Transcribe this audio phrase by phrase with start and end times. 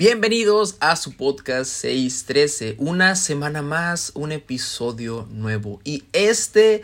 [0.00, 5.78] Bienvenidos a su podcast 613, una semana más, un episodio nuevo.
[5.84, 6.80] Y este,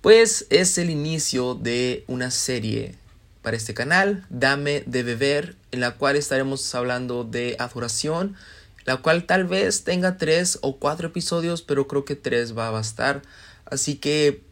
[0.00, 2.96] pues, es el inicio de una serie
[3.42, 8.34] para este canal, Dame de Beber, en la cual estaremos hablando de adoración,
[8.86, 12.72] la cual tal vez tenga tres o cuatro episodios, pero creo que tres va a
[12.72, 13.22] bastar.
[13.66, 14.42] Así que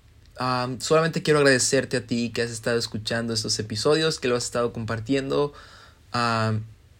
[0.79, 4.73] solamente quiero agradecerte a ti que has estado escuchando estos episodios, que lo has estado
[4.73, 5.53] compartiendo.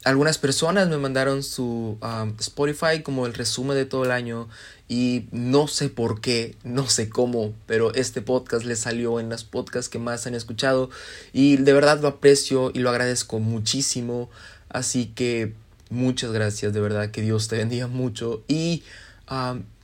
[0.07, 1.99] Algunas personas me mandaron su
[2.39, 4.49] Spotify como el resumen de todo el año
[4.89, 9.43] y no sé por qué, no sé cómo, pero este podcast le salió en las
[9.43, 10.91] podcasts que más han escuchado
[11.33, 14.31] y de verdad lo aprecio y lo agradezco muchísimo.
[14.69, 15.55] Así que
[15.91, 18.85] muchas gracias, de verdad, que Dios te bendiga mucho y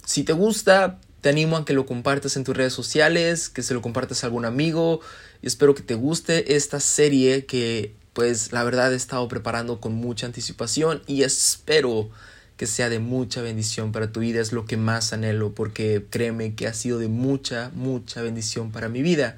[0.07, 3.75] si te gusta, te animo a que lo compartas en tus redes sociales, que se
[3.75, 5.01] lo compartas a algún amigo.
[5.43, 9.95] Y espero que te guste esta serie que pues la verdad he estado preparando con
[9.95, 12.11] mucha anticipación y espero
[12.57, 14.41] que sea de mucha bendición para tu vida.
[14.41, 18.89] Es lo que más anhelo porque créeme que ha sido de mucha, mucha bendición para
[18.89, 19.37] mi vida.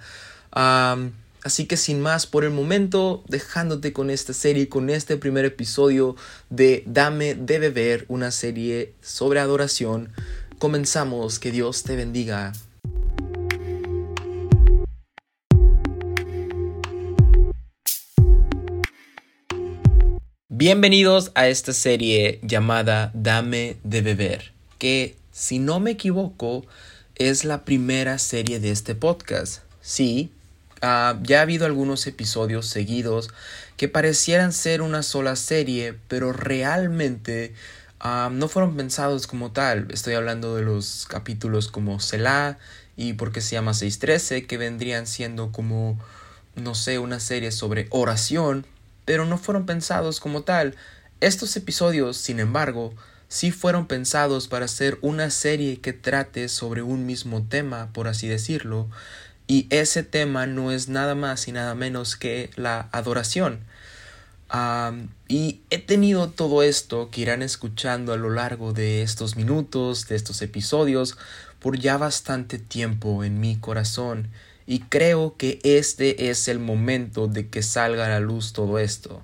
[0.53, 6.17] así que sin más por el momento, dejándote con esta serie, con este primer episodio
[6.51, 10.11] de Dame de Beber, una serie sobre adoración
[10.59, 11.39] comenzamos.
[11.39, 12.53] Que Dios te bendiga.
[20.57, 26.65] Bienvenidos a esta serie llamada Dame de Beber, que si no me equivoco
[27.17, 29.63] es la primera serie de este podcast.
[29.81, 30.31] Sí,
[30.81, 33.31] ah, ya ha habido algunos episodios seguidos
[33.77, 37.53] que parecieran ser una sola serie, pero realmente
[38.31, 39.89] no fueron pensados como tal.
[39.91, 42.59] Estoy hablando de los capítulos como Selah
[42.97, 45.99] y porque se llama 613, que vendrían siendo como,
[46.55, 48.65] no sé, una serie sobre oración,
[49.05, 50.77] pero no fueron pensados como tal.
[51.21, 52.95] Estos episodios, sin embargo,
[53.29, 58.29] sí fueron pensados para ser una serie que trate sobre un mismo tema, por así
[58.29, 58.89] decirlo,
[59.47, 63.61] y ese tema no es nada más y nada menos que la adoración
[65.27, 70.17] y he tenido todo esto que irán escuchando a lo largo de estos minutos, de
[70.17, 71.17] estos episodios,
[71.59, 74.29] por ya bastante tiempo en mi corazón.
[74.67, 79.23] Y creo que este es el momento de que salga a la luz todo esto.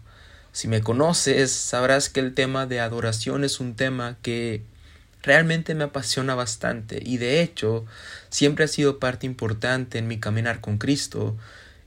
[0.52, 4.62] Si me conoces, sabrás que el tema de adoración es un tema que
[5.22, 7.84] realmente me apasiona bastante y de hecho
[8.30, 11.36] siempre ha sido parte importante en mi caminar con Cristo.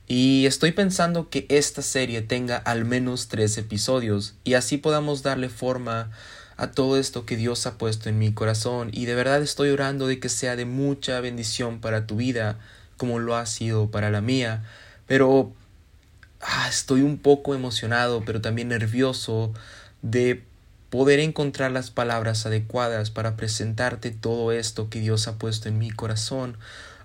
[0.08, 5.50] Y estoy pensando que esta serie tenga al menos tres episodios y así podamos darle
[5.50, 6.12] forma
[6.56, 8.90] a todo esto que Dios ha puesto en mi corazón.
[8.94, 12.60] Y de verdad estoy orando de que sea de mucha bendición para tu vida
[13.04, 14.64] como lo ha sido para la mía.
[15.08, 15.52] Pero
[16.40, 19.54] ah, estoy un poco emocionado pero también nervioso
[20.02, 20.42] de
[20.90, 25.92] poder encontrar las palabras adecuadas para presentarte todo esto que Dios ha puesto en mi
[25.92, 26.58] corazón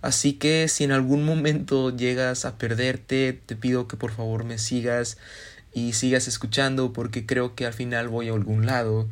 [0.02, 4.58] Así que si en algún momento llegas a perderte, te pido que por favor me
[4.58, 5.18] sigas
[5.72, 9.08] y sigas escuchando porque creo que al final voy a algún lado.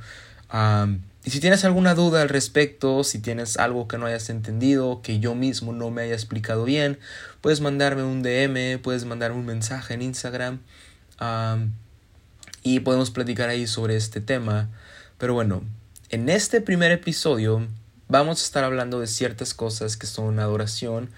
[1.26, 5.18] Y si tienes alguna duda al respecto, si tienes algo que no hayas entendido, que
[5.18, 7.00] yo mismo no me haya explicado bien,
[7.40, 10.60] puedes mandarme un DM, puedes mandarme un mensaje en Instagram
[12.62, 14.70] y podemos platicar ahí sobre este tema.
[15.18, 15.64] Pero bueno,
[16.10, 17.66] en este primer episodio
[18.06, 21.10] vamos a estar hablando de ciertas cosas que son adoración,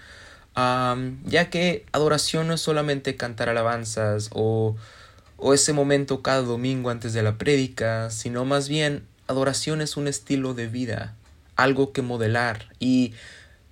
[0.55, 4.75] ya que adoración no es solamente cantar alabanzas o,
[5.37, 10.07] o ese momento cada domingo antes de la prédica, sino más bien adoración es un
[10.07, 11.15] estilo de vida,
[11.55, 13.13] algo que modelar y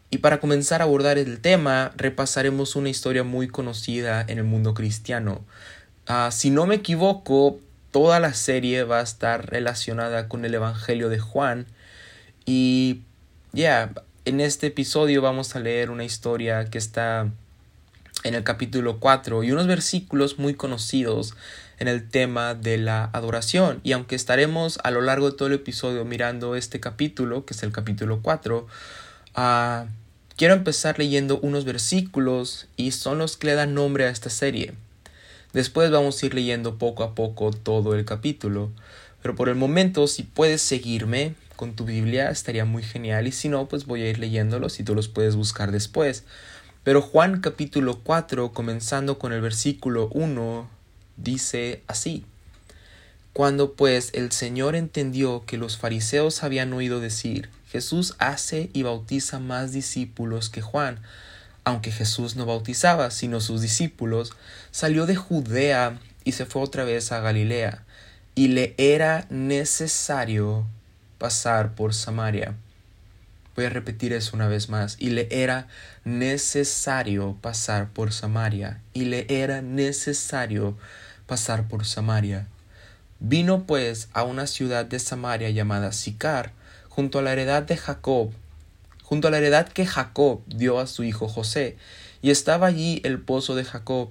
[0.09, 4.73] y para comenzar a abordar el tema, repasaremos una historia muy conocida en el mundo
[4.73, 5.43] cristiano.
[6.07, 7.59] Ah, si no me equivoco,
[7.91, 11.65] toda la serie va a estar relacionada con el Evangelio de Juan.
[12.45, 13.01] Y
[13.51, 13.91] ya,
[14.23, 17.29] en este episodio vamos a leer una historia que está
[18.23, 21.35] en el capítulo 4 y unos versículos muy conocidos
[21.79, 23.79] en el tema de la adoración.
[23.83, 27.63] Y aunque estaremos a lo largo de todo el episodio mirando este capítulo, que es
[27.63, 28.67] el capítulo 4,
[29.35, 29.85] ah,
[30.35, 34.73] quiero empezar leyendo unos versículos y son los que le dan nombre a esta serie.
[35.53, 38.71] Después vamos a ir leyendo poco a poco todo el capítulo.
[39.21, 43.49] Pero por el momento, si puedes seguirme, con tu Biblia estaría muy genial y si
[43.49, 46.23] no, pues voy a ir leyéndolos y tú los puedes buscar después.
[46.83, 50.69] Pero Juan capítulo 4, comenzando con el versículo 1,
[51.17, 52.25] dice así.
[53.33, 59.39] Cuando pues el Señor entendió que los fariseos habían oído decir, Jesús hace y bautiza
[59.39, 60.99] más discípulos que Juan,
[61.63, 64.33] aunque Jesús no bautizaba, sino sus discípulos,
[64.71, 67.83] salió de Judea y se fue otra vez a Galilea
[68.37, 70.67] y le era necesario
[71.17, 72.53] pasar por Samaria.
[73.55, 74.95] Voy a repetir eso una vez más.
[74.99, 75.67] Y le era
[76.05, 78.79] necesario pasar por Samaria.
[78.93, 80.77] Y le era necesario
[81.27, 82.47] pasar por Samaria.
[83.19, 86.51] Vino pues a una ciudad de Samaria llamada Sicar,
[86.89, 88.31] junto a la heredad de Jacob,
[89.03, 91.77] junto a la heredad que Jacob dio a su hijo José,
[92.21, 94.09] y estaba allí el pozo de Jacob.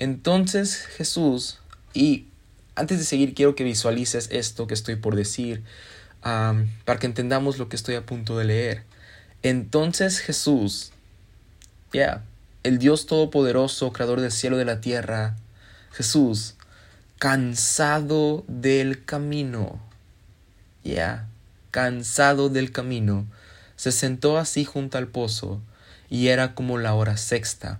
[0.00, 1.58] Entonces Jesús,
[1.92, 2.26] y
[2.74, 5.62] antes de seguir quiero que visualices esto que estoy por decir,
[6.20, 8.82] para que entendamos lo que estoy a punto de leer.
[9.42, 10.92] Entonces Jesús,
[11.92, 12.24] ya,
[12.62, 15.36] el Dios Todopoderoso, Creador del cielo y de la tierra,
[15.94, 16.56] Jesús,
[17.20, 19.80] cansado del camino,
[20.82, 21.28] ya,
[21.70, 23.26] cansado del camino,
[23.76, 25.60] se sentó así junto al pozo,
[26.10, 27.78] y era como la hora sexta.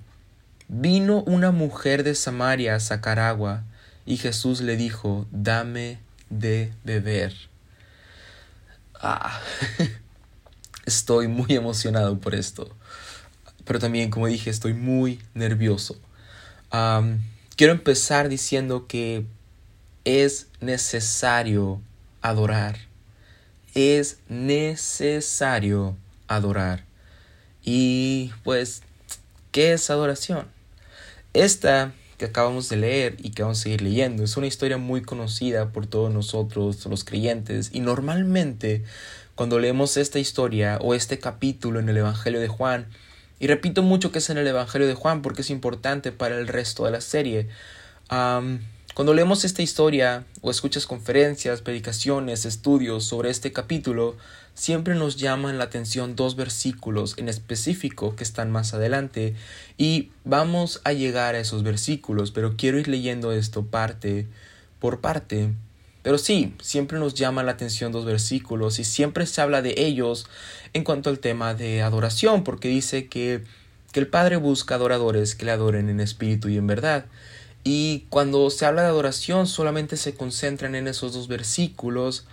[0.69, 3.65] Vino una mujer de Samaria a sacar agua,
[4.07, 5.99] y Jesús le dijo, dame
[6.31, 7.35] de beber.
[8.95, 9.41] Ah,
[10.87, 12.77] estoy muy emocionado por esto.
[13.65, 15.97] Pero también, como dije, estoy muy nervioso.
[17.57, 19.25] Quiero empezar diciendo que
[20.05, 21.81] es necesario
[22.23, 22.79] adorar.
[23.75, 25.97] Es necesario
[26.29, 26.85] adorar.
[27.63, 28.83] Y pues,
[29.53, 30.47] ¿qué es adoración?
[31.33, 34.23] Esta que acabamos de leer y que vamos a seguir leyendo.
[34.23, 38.85] Es una historia muy conocida por todos nosotros, los creyentes, y normalmente
[39.35, 42.87] cuando leemos esta historia o este capítulo en el Evangelio de Juan,
[43.45, 46.49] y repito mucho que es en el Evangelio de Juan porque es importante para el
[46.49, 47.49] resto de la serie,
[48.09, 54.17] cuando leemos esta historia o escuchas conferencias, predicaciones, estudios sobre este capítulo,
[54.55, 59.35] siempre nos llaman la atención dos versículos en específico que están más adelante
[59.77, 64.27] y vamos a llegar a esos versículos, pero quiero ir leyendo esto parte
[64.79, 65.53] por parte.
[66.05, 70.27] Pero sí, siempre nos llama la atención dos versículos y siempre se habla de ellos
[70.75, 73.43] en cuanto al tema de adoración, porque dice que,
[73.91, 77.07] que el Padre busca adoradores que le adoren en espíritu y en verdad.
[77.65, 82.27] Y cuando se habla de adoración solamente se concentran en esos dos versículos,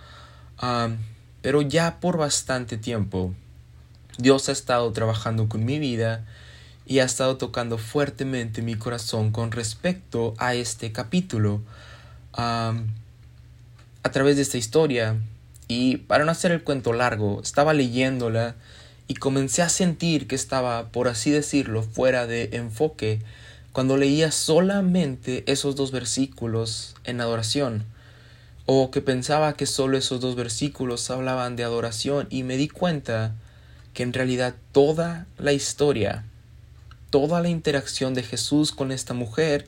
[1.40, 3.32] pero ya por bastante tiempo
[4.18, 6.26] Dios ha estado trabajando con mi vida
[6.84, 11.62] y ha estado tocando fuertemente mi corazón con respecto a este capítulo
[14.02, 15.16] a través de esta historia.
[15.68, 18.56] Y para no hacer el cuento largo, estaba leyéndola
[19.08, 23.20] y comencé a sentir que estaba, por así decirlo, fuera de enfoque
[23.72, 27.84] cuando leía solamente esos dos versículos en adoración,
[28.66, 33.34] o que pensaba que solo esos dos versículos hablaban de adoración, y me di cuenta
[33.94, 36.24] que en realidad toda la historia,
[37.10, 39.66] toda la interacción de Jesús con esta mujer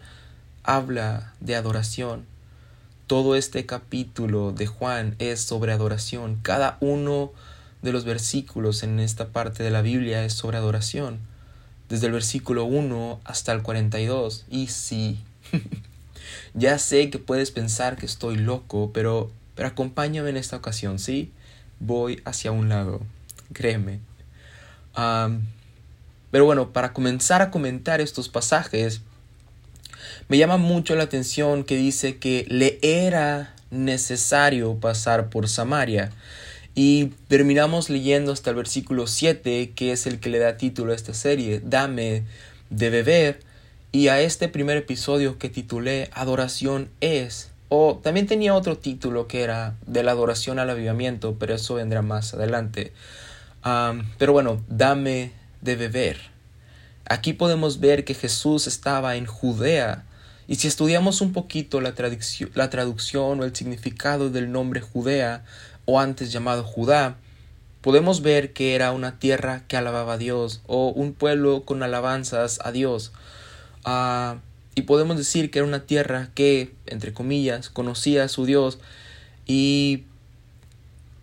[0.62, 2.33] habla de adoración.
[3.06, 6.38] Todo este capítulo de Juan es sobre adoración.
[6.42, 7.32] Cada uno
[7.82, 11.18] de los versículos en esta parte de la Biblia es sobre adoración
[11.88, 14.46] desde el versículo 1 hasta el 42.
[14.50, 15.18] Y sí,
[16.54, 21.30] ya sé que puedes pensar que estoy loco, pero, pero acompáñame en esta ocasión, ¿sí?
[21.80, 23.02] Voy hacia un lado,
[23.52, 24.00] créeme.
[24.94, 29.02] pero bueno, para comenzar a comentar estos pasajes,
[30.29, 36.11] me llama mucho la atención que dice que le era necesario pasar por Samaria.
[36.75, 40.97] Y terminamos leyendo hasta el versículo 7, que es el que le da título a
[40.97, 42.25] esta serie, Dame
[42.71, 43.40] de beber.
[43.93, 47.50] Y a este primer episodio que titulé Adoración es.
[47.69, 52.02] O también tenía otro título que era De la adoración al avivamiento, pero eso vendrá
[52.02, 52.93] más adelante.
[54.19, 56.19] pero bueno, dame de beber.
[57.07, 60.04] Aquí podemos ver que Jesús estaba en Judea.
[60.46, 61.94] Y si estudiamos un poquito la,
[62.54, 65.44] la traducción o el significado del nombre Judea,
[65.86, 67.16] o antes llamado Judá,
[67.80, 72.58] podemos ver que era una tierra que alababa a Dios o un pueblo con alabanzas
[72.64, 73.12] a Dios.
[73.84, 74.38] Ah,
[74.74, 78.78] y podemos decir que era una tierra que, entre comillas, conocía a su Dios
[79.46, 80.04] y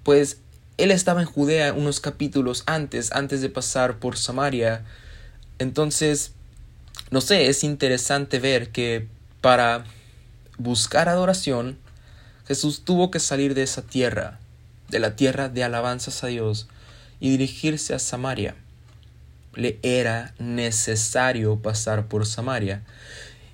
[0.03, 0.37] pues
[0.77, 4.83] él estaba en Judea unos capítulos antes, antes de pasar por Samaria.
[5.59, 6.31] Entonces,
[7.11, 9.07] no sé, es interesante ver que
[9.41, 9.83] para
[10.57, 11.77] buscar adoración,
[12.47, 14.39] Jesús tuvo que salir de esa tierra
[14.91, 16.67] de la tierra de alabanzas a Dios
[17.19, 18.55] y dirigirse a Samaria.
[19.55, 22.83] Le era necesario pasar por Samaria.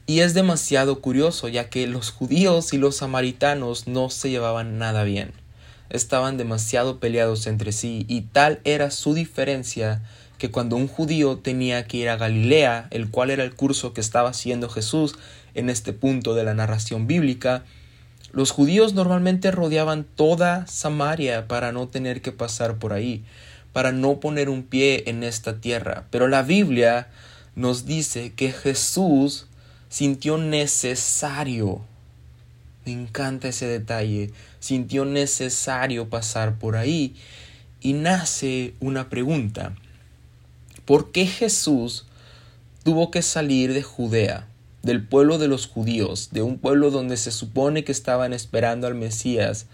[0.07, 5.03] Y es demasiado curioso, ya que los judíos y los samaritanos no se llevaban nada
[5.03, 5.31] bien.
[5.89, 10.01] Estaban demasiado peleados entre sí, y tal era su diferencia
[10.37, 14.01] que cuando un judío tenía que ir a Galilea, el cual era el curso que
[14.01, 15.15] estaba haciendo Jesús
[15.55, 17.63] en este punto de la narración bíblica,
[18.33, 23.23] Los judíos normalmente rodeaban toda Samaria para no tener que pasar por ahí,
[23.73, 26.05] para no poner un pie en esta tierra.
[26.11, 27.07] Pero la Biblia
[27.55, 29.47] nos dice que Jesús
[29.89, 31.81] sintió necesario,
[32.85, 37.15] me encanta ese detalle, sintió necesario pasar por ahí
[37.81, 39.73] y nace una pregunta.
[40.87, 42.05] ¿Por qué Jesús
[42.85, 44.47] tuvo que salir de Judea,
[44.83, 48.95] del pueblo de los judíos, de un pueblo donde se supone que estaban esperando al
[48.95, 49.65] Mesías,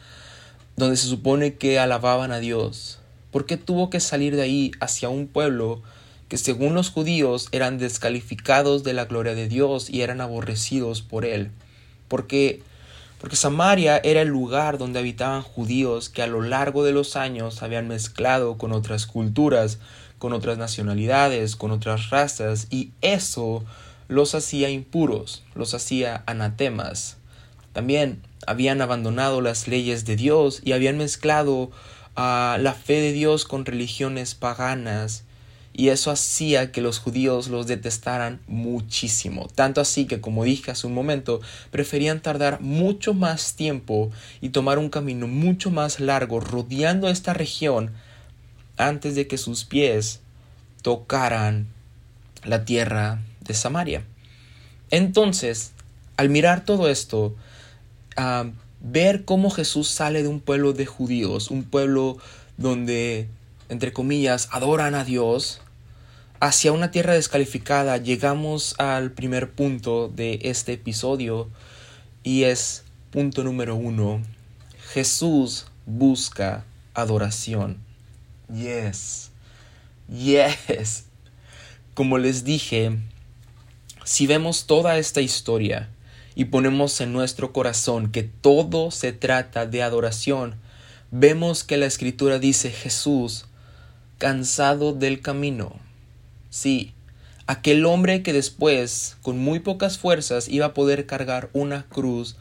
[0.76, 2.98] donde se supone que alababan a Dios?
[3.30, 5.84] ¿Por qué tuvo que salir de ahí hacia un pueblo
[6.30, 11.26] que según los judíos eran descalificados de la gloria de Dios y eran aborrecidos por
[11.26, 11.52] él?
[12.08, 12.64] Porque
[13.24, 17.64] porque Samaria era el lugar donde habitaban judíos que a lo largo de los años
[17.64, 19.80] habían mezclado con otras culturas,
[20.24, 23.66] con otras nacionalidades, con otras razas, y eso
[24.08, 27.18] los hacía impuros, los hacía anatemas.
[27.74, 31.72] También habían abandonado las leyes de Dios y habían mezclado
[32.16, 35.26] a la fe de Dios con religiones paganas
[35.74, 39.50] y eso hacía que los judíos los detestaran muchísimo.
[39.54, 44.80] Tanto así que, como dije hace un momento, preferían tardar mucho más tiempo y tomar
[44.80, 47.92] un camino mucho más largo rodeando esta región
[48.78, 50.20] antes de que sus pies
[50.82, 51.68] tocaran
[52.44, 54.04] la tierra de Samaria.
[54.92, 55.72] Entonces,
[56.18, 57.36] al mirar todo esto,
[58.16, 58.46] a
[58.80, 62.18] ver cómo Jesús sale de un pueblo de judíos, un pueblo
[62.58, 63.28] donde,
[63.70, 65.62] entre comillas, adoran a Dios,
[66.40, 71.50] hacia una tierra descalificada, llegamos al primer punto de este episodio
[72.24, 74.22] y es punto número uno.
[74.92, 77.78] Jesús busca adoración.
[78.52, 79.32] Yes.
[80.10, 81.06] Yes.
[81.94, 82.98] Como les dije,
[84.04, 85.90] si vemos toda esta historia
[86.36, 90.56] y ponemos en nuestro corazón que todo se trata de adoración,
[91.12, 93.46] vemos que la escritura dice Jesús,
[94.18, 95.80] cansado del camino,
[96.54, 96.94] Sí,
[97.48, 102.36] aquel hombre que después, con muy pocas fuerzas, iba a poder cargar una cruz,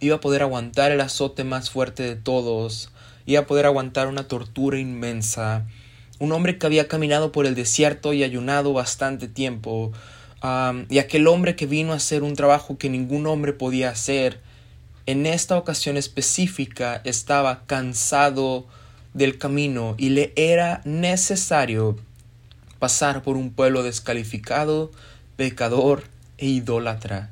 [0.00, 2.90] iba a poder aguantar el azote más fuerte de todos,
[3.30, 5.66] iba a poder aguantar una tortura inmensa,
[6.18, 9.92] un hombre que había caminado por el desierto y ayunado bastante tiempo,
[10.88, 14.40] y aquel hombre que vino a hacer un trabajo que ningún hombre podía hacer,
[15.06, 18.66] en esta ocasión específica estaba cansado
[19.14, 21.98] del camino y le era necesario
[22.78, 24.90] pasar por un pueblo descalificado,
[25.36, 26.04] pecador
[26.38, 27.30] e idólatra.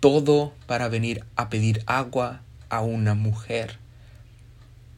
[0.00, 3.78] Todo para venir a pedir agua a una mujer.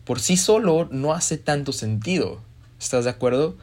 [0.07, 2.41] Por sí solo no hace tanto sentido.
[2.81, 3.57] ¿Estás de acuerdo?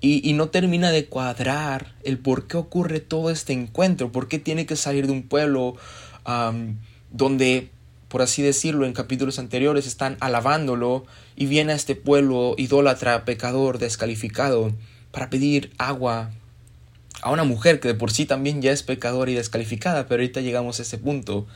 [0.00, 4.66] Y, no termina de cuadrar el por qué ocurre todo este encuentro, por qué tiene
[4.66, 5.74] que salir de un pueblo
[7.10, 7.70] donde,
[8.08, 13.78] por así decirlo, en capítulos anteriores están alabándolo y viene a este pueblo idólatra, pecador,
[13.78, 14.72] descalificado
[15.12, 16.30] para pedir agua
[17.22, 20.40] a una mujer que de por sí también ya es pecadora y descalificada, pero ahorita
[20.40, 21.46] llegamos a ese punto.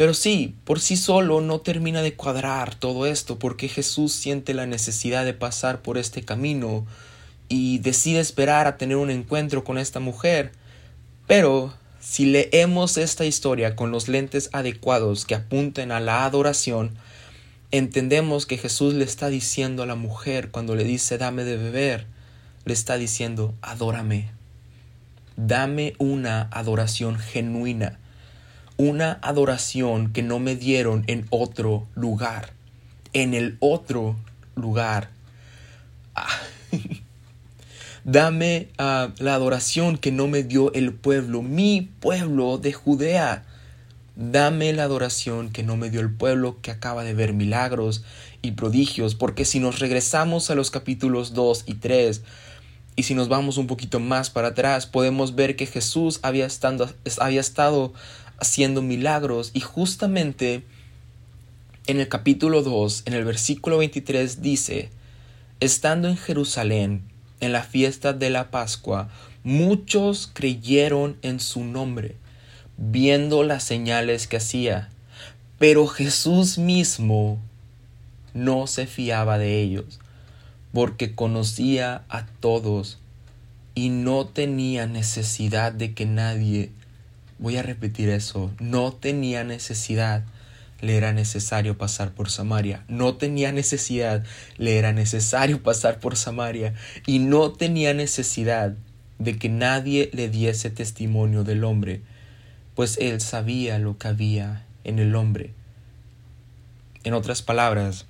[0.00, 4.64] Pero sí, por sí solo no termina de cuadrar todo esto, porque Jesús siente la
[4.64, 6.86] necesidad de pasar por este camino
[7.50, 10.52] y decide esperar a tener un encuentro con esta mujer.
[11.26, 16.96] Pero si leemos esta historia con los lentes adecuados que apunten a la adoración,
[17.70, 22.06] entendemos que Jesús le está diciendo a la mujer cuando le dice dame de beber,
[22.64, 24.30] le está diciendo adórame.
[25.36, 27.98] Dame una adoración genuina,
[28.80, 32.54] una adoración que no me dieron en otro lugar,
[33.12, 34.16] en el otro
[34.54, 35.10] lugar.
[36.14, 36.26] Ah.
[38.04, 43.44] Dame ah, la adoración que no me dio el pueblo, mi pueblo de Judea.
[44.16, 48.02] Dame la adoración que no me dio el pueblo que acaba de ver milagros
[48.40, 52.22] y prodigios, porque si nos regresamos a los capítulos 2 y 3,
[52.96, 56.90] y si nos vamos un poquito más para atrás, podemos ver que Jesús había, estando,
[57.18, 57.92] había estado
[58.40, 60.64] haciendo milagros y justamente
[61.86, 64.90] en el capítulo 2, en el versículo 23 dice,
[65.60, 67.02] estando en Jerusalén,
[67.40, 69.08] en la fiesta de la Pascua,
[69.44, 72.16] muchos creyeron en su nombre
[72.76, 74.88] viendo las señales que hacía.
[75.58, 77.38] Pero Jesús mismo
[78.32, 80.00] no se fiaba de ellos,
[80.72, 82.98] porque conocía a todos
[83.74, 86.70] y no tenía necesidad de que nadie,
[87.40, 90.22] voy a repetir eso, no tenía necesidad,
[90.80, 94.24] le era necesario pasar por Samaria, no tenía necesidad,
[94.58, 96.74] le era necesario pasar por Samaria.
[97.06, 98.74] Y no tenía necesidad
[99.18, 102.02] de que nadie le diese testimonio del hombre,
[102.74, 105.52] pues él sabía lo que había en el hombre.
[107.04, 108.04] En otras palabras,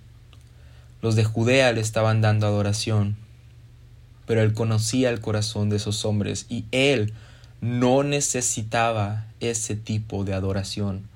[1.03, 3.17] los de Judea le estaban dando adoración,
[4.27, 7.13] pero él conocía el corazón de esos hombres y él
[7.61, 11.09] no necesitaba ese tipo de adoración.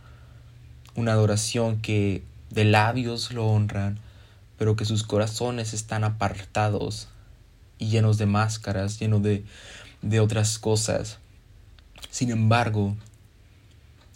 [0.94, 3.98] Una adoración que de labios lo honran,
[4.58, 7.08] pero que sus corazones están apartados
[7.78, 9.44] y llenos de máscaras, llenos de,
[10.02, 11.18] de otras cosas.
[12.10, 12.96] Sin embargo,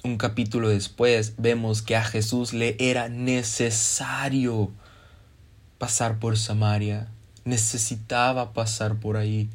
[0.04, 4.70] un capítulo después vemos que a Jesús le era necesario
[5.78, 7.08] pasar por Samaria,
[7.44, 9.48] necesitaba pasar por ahí,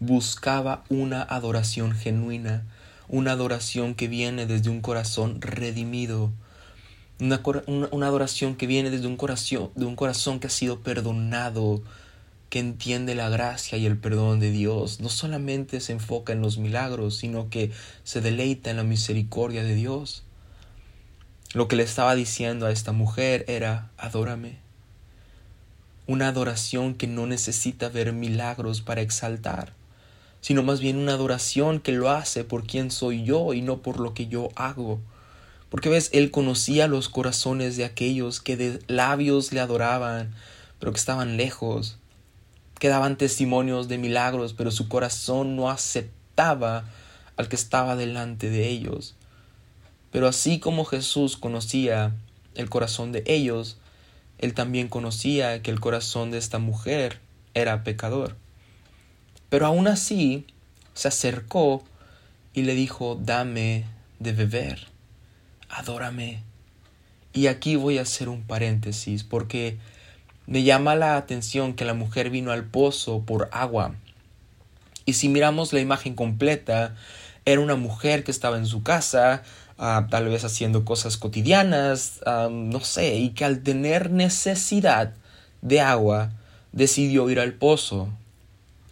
[0.00, 2.64] buscaba una adoración genuina,
[3.08, 6.32] una adoración que viene desde un corazón redimido,
[7.20, 11.82] una, una, adoración que viene desde un corazón, de un corazón que ha sido perdonado,
[12.50, 15.00] que entiende la gracia y el perdón de Dios.
[15.00, 17.72] No solamente se enfoca en los milagros, sino que
[18.04, 20.24] se deleita en la misericordia de Dios.
[21.54, 24.58] Lo que le estaba diciendo a esta mujer era, adórame.
[26.06, 29.74] Una adoración que no necesita ver milagros para exaltar,
[30.40, 34.00] sino más bien una adoración que lo hace por quien soy yo y no por
[34.00, 35.00] lo que yo hago.
[35.70, 40.34] Porque ves, él conocía los corazones de aquellos que de labios le adoraban,
[40.78, 41.98] pero que estaban lejos,
[42.78, 46.84] que daban testimonios de milagros, pero su corazón no aceptaba
[47.36, 49.14] al que estaba delante de ellos.
[50.10, 52.14] Pero así como Jesús conocía
[52.54, 53.76] el corazón de ellos,
[54.38, 57.20] él también conocía que el corazón de esta mujer
[57.54, 58.36] era pecador.
[59.48, 60.46] Pero aún así
[60.94, 61.84] se acercó
[62.54, 63.84] y le dijo, dame
[64.18, 64.98] de beber
[65.68, 66.42] adórame.
[67.32, 69.78] Y aquí voy a hacer un paréntesis porque
[70.46, 73.94] me llama la atención que la mujer vino al pozo por agua.
[75.04, 76.94] Y si miramos la imagen completa,
[77.44, 79.42] era una mujer que estaba en su casa,
[79.78, 85.14] ah, tal vez haciendo cosas cotidianas, no sé, y que al tener necesidad
[85.62, 86.32] de agua,
[86.72, 88.10] decidió ir al pozo.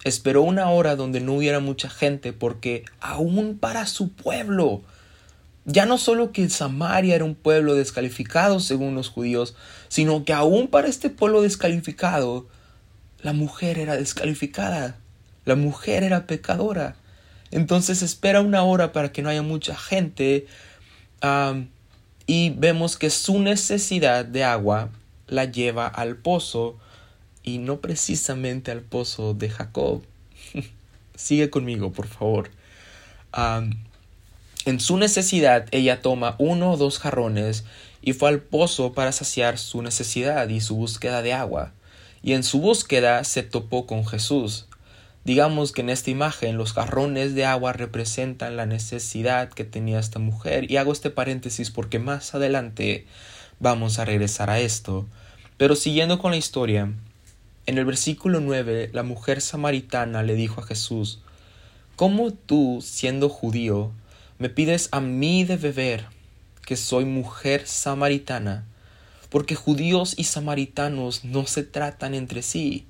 [0.06, 4.82] Esperó una hora donde no hubiera mucha gente porque aún para su pueblo
[5.64, 9.56] ya no solo que Samaria era un pueblo descalificado según los judíos,
[9.88, 12.46] sino que aún para este pueblo descalificado,
[13.20, 14.96] la mujer era descalificada,
[15.44, 16.94] la mujer era pecadora.
[17.50, 20.46] Entonces espera una hora para que no haya mucha gente
[22.26, 24.90] y vemos que su necesidad de agua
[25.26, 26.78] la lleva al pozo
[27.46, 30.02] y no precisamente al pozo de Jacob.
[31.14, 32.50] Sigue conmigo, por favor.
[34.66, 37.64] En su necesidad ella toma uno o dos jarrones
[38.02, 41.72] y fue al pozo para saciar su necesidad y su búsqueda de agua.
[42.22, 44.66] Y en su búsqueda se topó con Jesús.
[45.24, 50.18] Digamos que en esta imagen los jarrones de agua representan la necesidad que tenía esta
[50.18, 50.70] mujer.
[50.70, 53.06] Y hago este paréntesis porque más adelante
[53.60, 55.06] vamos a regresar a esto.
[55.56, 56.92] Pero siguiendo con la historia,
[57.66, 61.20] en el versículo 9 la mujer samaritana le dijo a Jesús,
[61.96, 63.90] ¿Cómo tú, siendo judío,
[64.38, 66.06] me pides a mí de beber,
[66.64, 68.66] que soy mujer samaritana,
[69.30, 72.86] porque judíos y samaritanos no se tratan entre sí,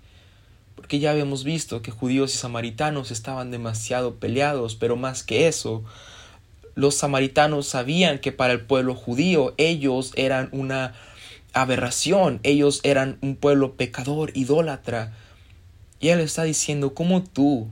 [0.75, 5.85] porque ya habíamos visto que judíos y samaritanos estaban demasiado peleados, pero más que eso,
[6.75, 10.95] los samaritanos sabían que para el pueblo judío ellos eran una
[11.62, 15.12] aberración, ellos eran un pueblo pecador, idólatra.
[16.01, 17.69] Y él está diciendo, ¿cómo tú,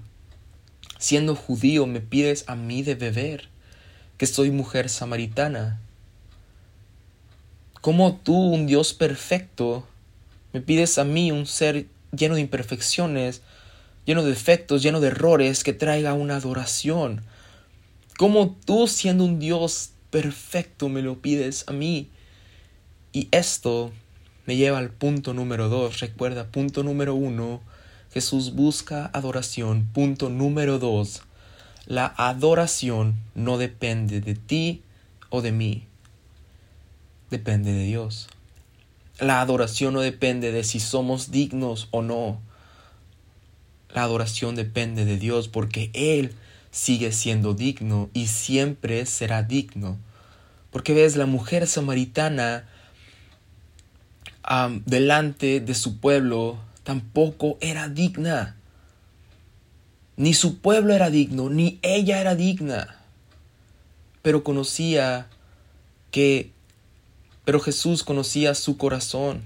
[0.98, 3.54] siendo judío, me pides a mí de beber?
[4.16, 5.80] que soy mujer samaritana.
[7.80, 9.86] ¿Cómo tú, un Dios perfecto,
[10.52, 13.42] me pides a mí, un ser lleno de imperfecciones,
[14.06, 17.22] lleno de defectos, lleno de errores, que traiga una adoración?
[18.16, 22.08] ¿Cómo tú, siendo un Dios perfecto, me lo pides a mí?
[23.14, 23.92] Y esto
[24.44, 26.00] me lleva al punto número dos.
[26.00, 27.62] Recuerda, punto número uno,
[28.12, 29.86] Jesús busca adoración.
[29.94, 31.22] Punto número dos,
[31.86, 34.82] la adoración no depende de ti
[35.30, 35.84] o de mí,
[37.30, 38.26] depende de Dios.
[39.20, 42.40] La adoración no depende de si somos dignos o no.
[43.90, 46.34] La adoración depende de Dios porque Él
[46.72, 49.98] sigue siendo digno y siempre será digno.
[50.72, 52.68] Porque ves, la mujer samaritana
[54.84, 58.56] delante de su pueblo tampoco era digna.
[60.16, 62.96] Ni su pueblo era digno, ni ella era digna.
[64.22, 65.28] Pero conocía
[66.10, 66.52] que,
[67.44, 69.42] pero Jesús conocía su corazón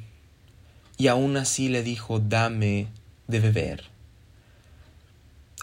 [0.98, 2.88] y aún así le dijo, dame
[3.28, 3.84] de beber.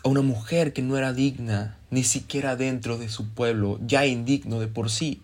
[0.04, 4.60] A una mujer que no era digna, ni siquiera dentro de su pueblo, ya indigno
[4.60, 5.22] de por sí.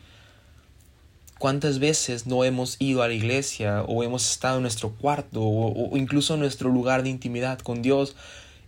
[1.42, 5.98] ¿Cuántas veces no hemos ido a la iglesia o hemos estado en nuestro cuarto o,
[5.98, 8.16] incluso en nuestro lugar de intimidad con Dios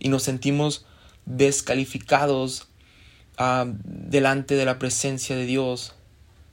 [0.00, 0.84] y nos sentimos
[1.24, 2.66] descalificados
[3.38, 5.94] ah, delante de la presencia de Dios?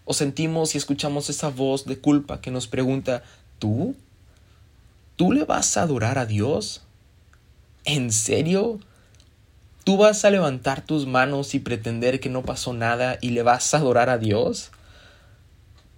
[0.05, 3.23] O sentimos y escuchamos esa voz de culpa que nos pregunta,
[3.57, 3.95] ¿tú?
[5.15, 6.83] ¿Tú le vas a adorar a Dios?
[7.83, 8.79] ¿En serio?
[9.83, 13.73] ¿Tú vas a levantar tus manos y pretender que no pasó nada y le vas
[13.73, 14.69] a adorar a Dios?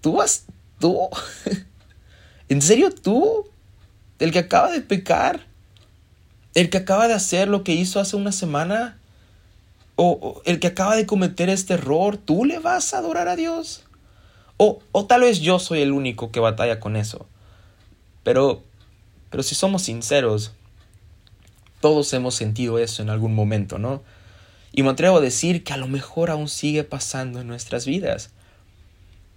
[0.04, 0.44] ¿Tú vas?
[0.80, 1.00] ¿Tú?
[2.50, 3.48] ¿En serio tú?
[4.20, 5.46] ¿El que acaba de pecar?
[6.54, 9.00] ¿El que acaba de hacer lo que hizo hace una semana?
[9.96, 12.18] ¿O, el que acaba de cometer este error?
[12.18, 13.86] ¿Tú le vas a adorar a Dios?
[14.58, 17.26] O, o tal vez yo soy el único que batalla con eso.
[18.24, 18.62] Pero,
[19.30, 20.52] pero si somos sinceros,
[21.80, 24.04] todos hemos sentido eso en algún momento, ¿no?
[24.74, 28.32] Y me atrevo a decir que a lo mejor aún sigue pasando en nuestras vidas.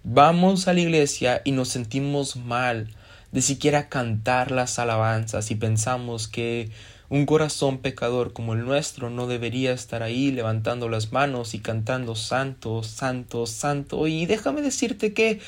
[0.09, 2.87] Vamos a la iglesia y nos sentimos mal
[3.33, 6.69] de siquiera cantar las alabanzas y pensamos que
[7.09, 12.15] un corazón pecador como el nuestro no debería estar ahí levantando las manos y cantando
[12.15, 14.07] santo, santo, santo.
[14.07, 15.41] Y déjame decirte que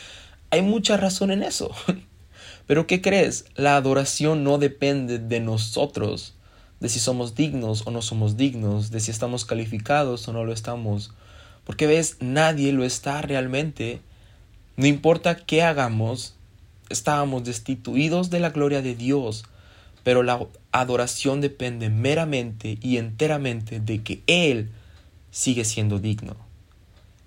[0.49, 1.71] hay mucha razón en eso.
[2.67, 3.45] Pero ¿qué crees?
[3.55, 6.35] La adoración no depende de nosotros
[6.81, 10.51] de si somos dignos o no somos dignos, de si estamos calificados o no lo
[10.51, 11.13] estamos.
[11.63, 14.01] Porque ves, nadie lo está realmente.
[14.79, 16.35] No importa qué hagamos,
[16.87, 19.43] estábamos destituidos de la gloria de Dios,
[20.05, 20.39] pero la
[20.71, 24.69] adoración depende meramente y enteramente de que Él
[25.31, 26.37] sigue siendo digno.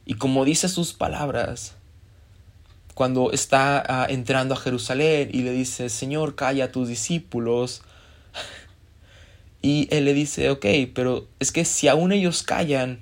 [0.06, 1.74] Y como dice sus palabras,
[2.94, 7.82] cuando está ah, entrando a Jerusalén y le dice, Señor, calla a tus discípulos,
[9.60, 13.00] y él le dice, ok, pero es que si aún ellos callan,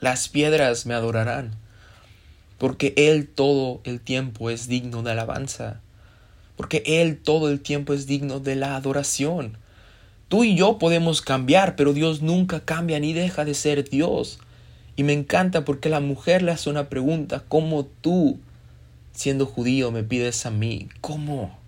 [0.00, 1.62] las piedras me adorarán,
[2.62, 5.80] porque Él todo el tiempo es digno de alabanza,
[6.56, 9.58] porque Él todo el tiempo es digno de la adoración.
[10.28, 14.38] Tú y yo podemos cambiar, pero Dios nunca cambia ni deja de ser Dios.
[14.94, 18.38] Y me encanta porque la mujer le hace una pregunta, ¿cómo tú,
[19.10, 20.88] siendo judío, me pides a mí?
[21.00, 21.58] ¿Cómo?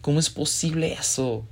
[0.00, 1.44] ¿Cómo es posible eso?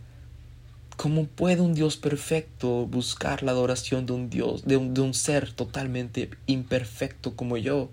[0.96, 6.30] ¿Cómo puede un Dios perfecto buscar la adoración de un Dios, de un, ser totalmente
[6.46, 7.90] imperfecto como yo?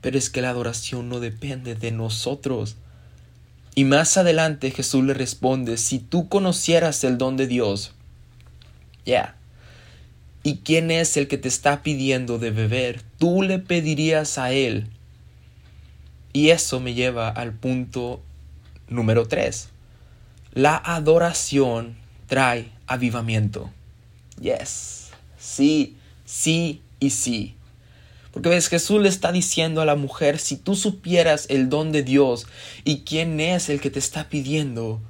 [0.00, 2.76] Pero es que la adoración no depende de nosotros.
[3.74, 7.92] Y más adelante Jesús le responde, si tú conocieras el don de Dios,
[9.04, 9.36] ya,
[10.42, 13.02] ¿y quién es el que te está pidiendo de beber?
[13.18, 14.88] Tú le pedirías a Él.
[16.32, 18.22] Y eso me lleva al punto
[18.88, 19.70] número 3
[20.58, 23.70] la adoración trae avivamiento.
[24.40, 25.10] Yes.
[25.38, 27.54] Sí, sí y sí.
[28.32, 32.02] Porque ves, Jesús le está diciendo a la mujer, si tú supieras el don de
[32.02, 32.46] Dios
[32.84, 35.00] y quién es el que te está pidiendo,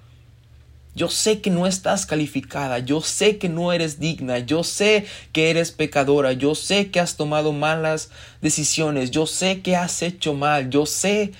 [0.98, 5.48] yo sé que no estás calificada, yo sé que no eres digna, yo sé que
[5.50, 8.10] eres pecadora, yo sé que has tomado malas
[8.42, 11.32] decisiones, yo sé que has hecho mal, yo sé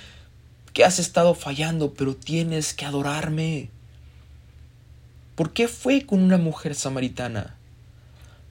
[0.72, 3.70] que has estado fallando, pero tienes que adorarme.
[5.34, 7.58] ¿Por qué fue con una mujer samaritana?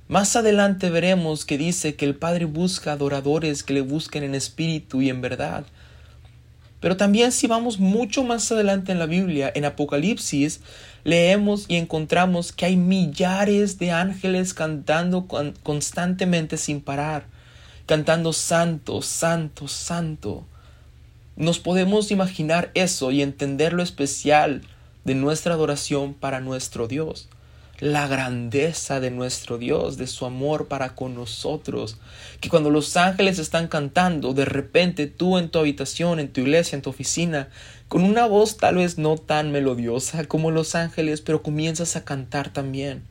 [0.08, 5.02] Más adelante veremos que dice que el Padre busca adoradores que le busquen en espíritu
[5.02, 5.66] y en verdad.
[6.80, 10.62] Pero también si vamos mucho más adelante en la Biblia, en Apocalipsis,
[11.04, 15.28] leemos y encontramos que hay millares de ángeles cantando
[15.64, 17.26] constantemente sin parar,
[17.86, 20.46] cantando santo, santo, santo.
[21.36, 24.62] Nos podemos imaginar eso y entender lo especial
[25.04, 27.28] de nuestra adoración para nuestro Dios,
[27.80, 31.98] la grandeza de nuestro Dios, de su amor para con nosotros,
[32.42, 36.76] que cuando los ángeles están cantando, de repente tú en tu habitación, en tu iglesia,
[36.76, 37.50] en tu oficina,
[37.88, 42.52] con una voz tal vez no tan melodiosa como los ángeles, pero comienzas a cantar
[42.52, 43.04] también.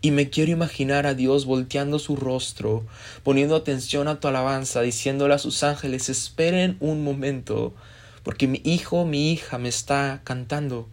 [0.00, 2.84] Y me quiero imaginar a Dios volteando su rostro,
[3.24, 7.74] poniendo atención a tu alabanza, diciéndole a sus ángeles, esperen un momento,
[8.22, 10.86] porque mi hijo, mi hija me está cantando.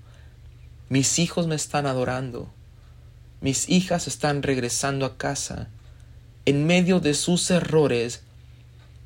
[0.89, 2.54] Mis hijos me están adorando.
[3.41, 5.67] Mis hijas están regresando a casa.
[6.45, 8.21] En medio de sus errores,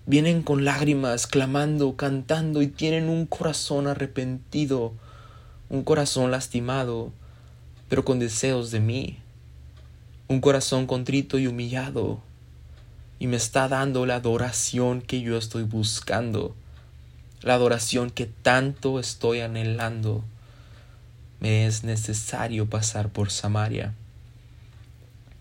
[0.06, 4.94] vienen con lágrimas, clamando, cantando y tienen un corazón arrepentido,
[5.70, 7.12] un corazón lastimado,
[7.90, 9.18] pero con deseos de mí.
[10.28, 12.22] Un corazón contrito y humillado.
[13.20, 16.56] Y me está dando la adoración que yo estoy buscando,
[17.42, 20.24] la adoración que tanto estoy anhelando
[21.40, 23.94] me es necesario pasar por Samaria.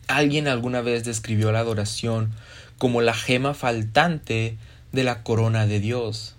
[0.09, 2.33] Alguien alguna vez describió la adoración
[2.79, 4.57] como la gema faltante
[4.91, 6.35] de la corona de Dios.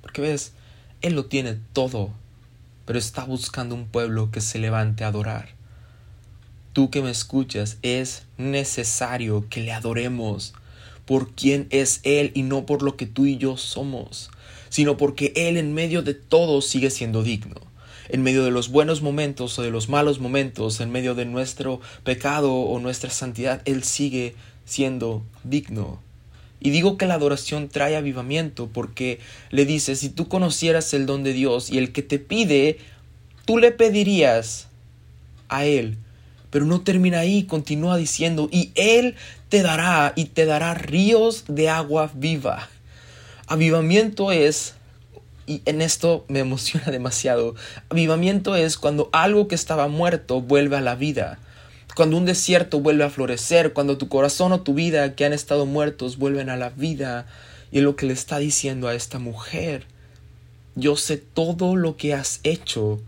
[0.00, 0.52] Porque ves,
[1.02, 2.12] Él lo tiene todo,
[2.86, 5.50] pero está buscando un pueblo que se levante a adorar.
[6.72, 10.54] Tú que me escuchas, es necesario que le adoremos
[11.04, 14.30] por quien es Él y no por lo que tú y yo somos,
[14.68, 17.69] sino porque Él en medio de todo sigue siendo digno.
[18.12, 21.80] En medio de los buenos momentos o de los malos momentos, en medio de nuestro
[22.02, 26.00] pecado o nuestra santidad, Él sigue siendo digno.
[26.58, 29.20] Y digo que la adoración trae avivamiento porque
[29.50, 32.78] le dice, si tú conocieras el don de Dios y el que te pide,
[33.44, 34.66] tú le pedirías
[35.48, 35.96] a Él.
[36.50, 39.14] Pero no termina ahí, continúa diciendo, y Él
[39.48, 42.68] te dará y te dará ríos de agua viva.
[43.46, 44.74] Avivamiento es,
[45.50, 47.54] y en esto me emociona demasiado,
[47.88, 51.38] avivamiento es cuando algo que estaba muerto vuelve a la vida
[51.94, 55.66] cuando un desierto vuelve a florecer, cuando tu corazón o tu vida que han estado
[55.66, 57.26] muertos vuelven a la vida.
[57.72, 59.86] Y es lo que le está diciendo a esta mujer.
[60.74, 63.00] Yo sé todo lo que has hecho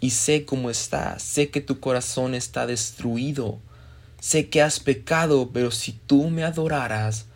[0.00, 1.22] y sé cómo estás.
[1.22, 3.58] Sé que tu corazón está destruido.
[4.20, 7.26] Sé que has pecado, pero si tú me adoraras,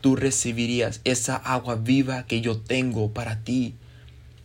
[0.00, 3.74] tú recibirías esa agua viva que yo tengo para ti.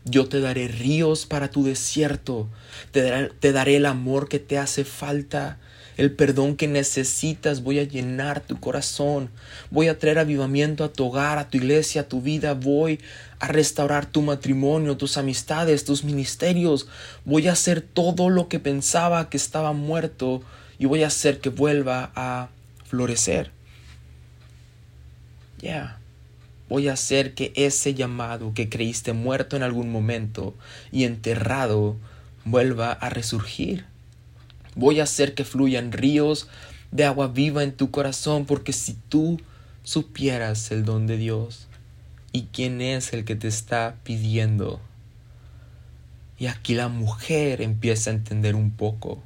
[0.05, 2.49] Yo te daré ríos para tu desierto.
[2.91, 5.59] Te daré, el amor que te hace falta
[5.95, 7.63] el perdón que necesitas.
[7.63, 9.29] Voy a llenar tu corazón.
[9.69, 12.53] Voy a traer avivamiento a tu hogar, a tu iglesia, a tu vida.
[12.53, 12.99] Voy
[13.39, 16.87] a restaurar tu matrimonio, tus amistades, tus ministerios.
[17.25, 20.41] Voy a hacer todo lo que pensaba que estaba muerto
[20.79, 22.49] y voy a hacer que vuelva a
[22.85, 23.51] florecer.
[25.59, 26.02] Ya.
[26.69, 30.55] Voy a hacer que ese llamado que creíste muerto en algún momento
[30.91, 31.97] y enterrado
[32.45, 33.85] vuelva a resurgir.
[34.75, 36.47] Voy a hacer que fluyan ríos
[36.91, 39.39] de agua viva en tu corazón, porque si tú
[39.83, 41.67] supieras el don de Dios
[42.31, 44.79] y quién es el que te está pidiendo.
[46.39, 49.21] Y aquí la mujer empieza a entender un poco.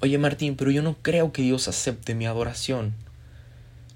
[0.00, 2.94] Oye Martín, pero yo no creo que Dios acepte mi adoración.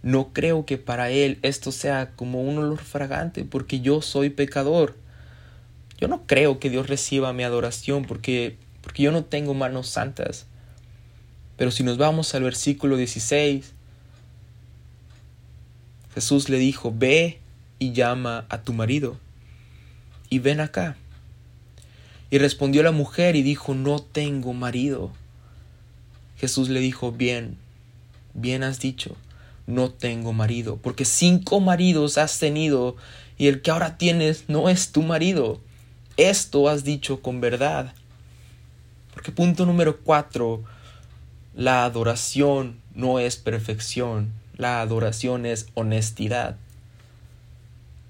[0.03, 4.97] No creo que para Él esto sea como un olor fragante, porque yo soy pecador.
[5.99, 8.57] Yo no creo que Dios reciba mi adoración, porque
[8.87, 10.47] porque yo no tengo manos santas.
[11.57, 13.73] Pero si nos vamos al versículo 16,
[16.15, 17.41] Jesús le dijo, ve
[17.81, 19.19] y llama a tu marido,
[20.31, 20.97] y ven acá.
[22.31, 25.11] Y respondió la mujer y dijo, no tengo marido.
[26.37, 27.59] Jesús le dijo, bien,
[28.35, 29.17] bien has dicho,
[29.67, 32.97] no tengo marido, porque cinco maridos has tenido
[33.39, 35.61] y el que ahora tienes no es tu marido.
[36.17, 37.93] Esto has dicho con verdad.
[39.13, 40.63] Porque punto número cuatro,
[41.55, 46.57] la adoración no es perfección, la adoración es honestidad.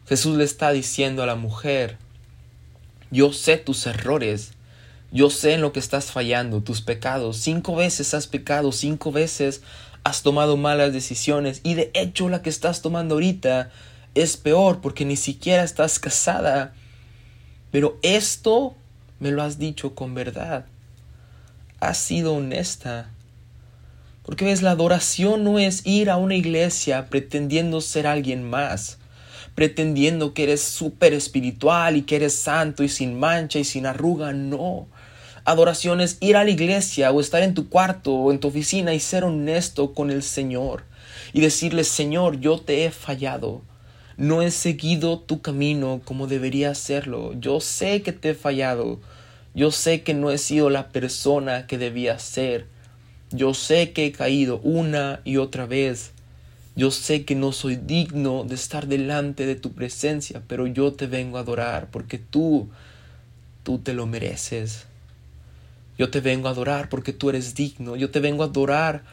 [0.09, 1.99] Jesús le está diciendo a la mujer,
[3.11, 4.53] yo sé tus errores,
[5.11, 7.37] yo sé en lo que estás fallando, tus pecados.
[7.38, 9.62] Cinco veces has pecado, cinco veces
[10.07, 13.71] has tomado malas decisiones y de hecho la que estás tomando ahorita
[14.14, 16.75] es peor porque ni siquiera estás casada.
[17.71, 18.75] Pero esto
[19.21, 20.66] me lo has dicho con verdad
[21.81, 23.11] has sido honesta.
[24.25, 28.99] Porque ves, la adoración no es ir a una iglesia pretendiendo ser alguien más,
[29.55, 34.33] pretendiendo que eres súper espiritual y que eres santo y sin mancha y sin arruga,
[34.33, 34.88] no.
[35.47, 38.95] Adoración es ir a la iglesia o estar en tu cuarto o en tu oficina
[38.95, 40.83] y ser honesto con el Señor
[41.33, 43.63] y decirle, Señor, yo te he fallado.
[44.17, 47.33] No he seguido tu camino como debería hacerlo.
[47.39, 48.99] Yo sé que te he fallado.
[49.55, 52.67] Yo sé que no he sido la persona que debía ser.
[53.31, 56.11] Yo sé que he caído una y otra vez.
[56.75, 61.07] Yo sé que no soy digno de estar delante de tu presencia, pero yo te
[61.07, 62.69] vengo a adorar porque tú,
[63.63, 64.87] tú te lo mereces.
[65.99, 67.97] Yo te vengo a adorar porque tú eres digno.
[67.97, 69.05] Yo te vengo a adorar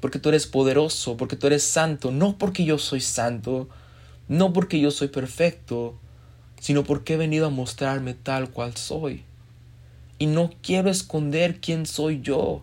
[0.00, 3.68] porque tú eres poderoso, porque tú eres santo, no porque yo soy santo,
[4.28, 5.98] no porque yo soy perfecto,
[6.60, 9.24] sino porque he venido a mostrarme tal cual soy
[10.18, 12.62] y no quiero esconder quién soy yo.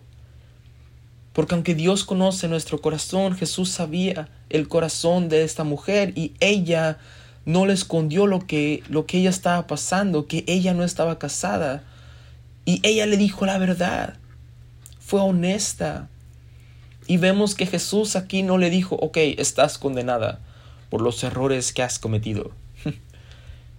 [1.32, 6.98] Porque aunque Dios conoce nuestro corazón, Jesús sabía el corazón de esta mujer y ella
[7.44, 11.82] no le escondió lo que, lo que ella estaba pasando, que ella no estaba casada.
[12.64, 14.16] Y ella le dijo la verdad.
[14.98, 16.08] Fue honesta.
[17.06, 20.40] Y vemos que Jesús aquí no le dijo, ok, estás condenada
[20.88, 22.52] por los errores que has cometido.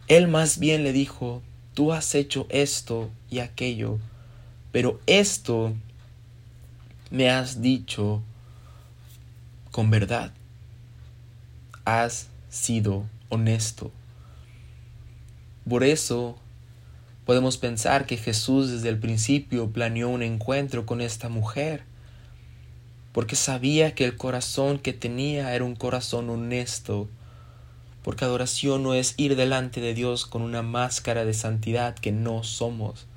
[0.08, 1.42] Él más bien le dijo,
[1.74, 4.00] tú has hecho esto y aquello,
[4.72, 5.74] pero esto
[7.10, 8.22] me has dicho
[9.72, 10.32] con verdad.
[11.84, 13.92] Has sido honesto.
[15.68, 16.38] Por eso
[17.26, 21.84] podemos pensar que Jesús desde el principio planeó un encuentro con esta mujer,
[23.12, 27.10] porque sabía que el corazón que tenía era un corazón honesto,
[28.04, 32.44] porque adoración no es ir delante de Dios con una máscara de santidad que no
[32.44, 33.08] somos.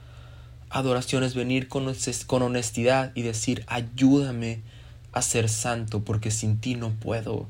[0.71, 1.87] Adoración es venir con,
[2.43, 4.63] honestidad y decir, ayúdame
[5.13, 7.47] a ser santo porque sin ti no puedo.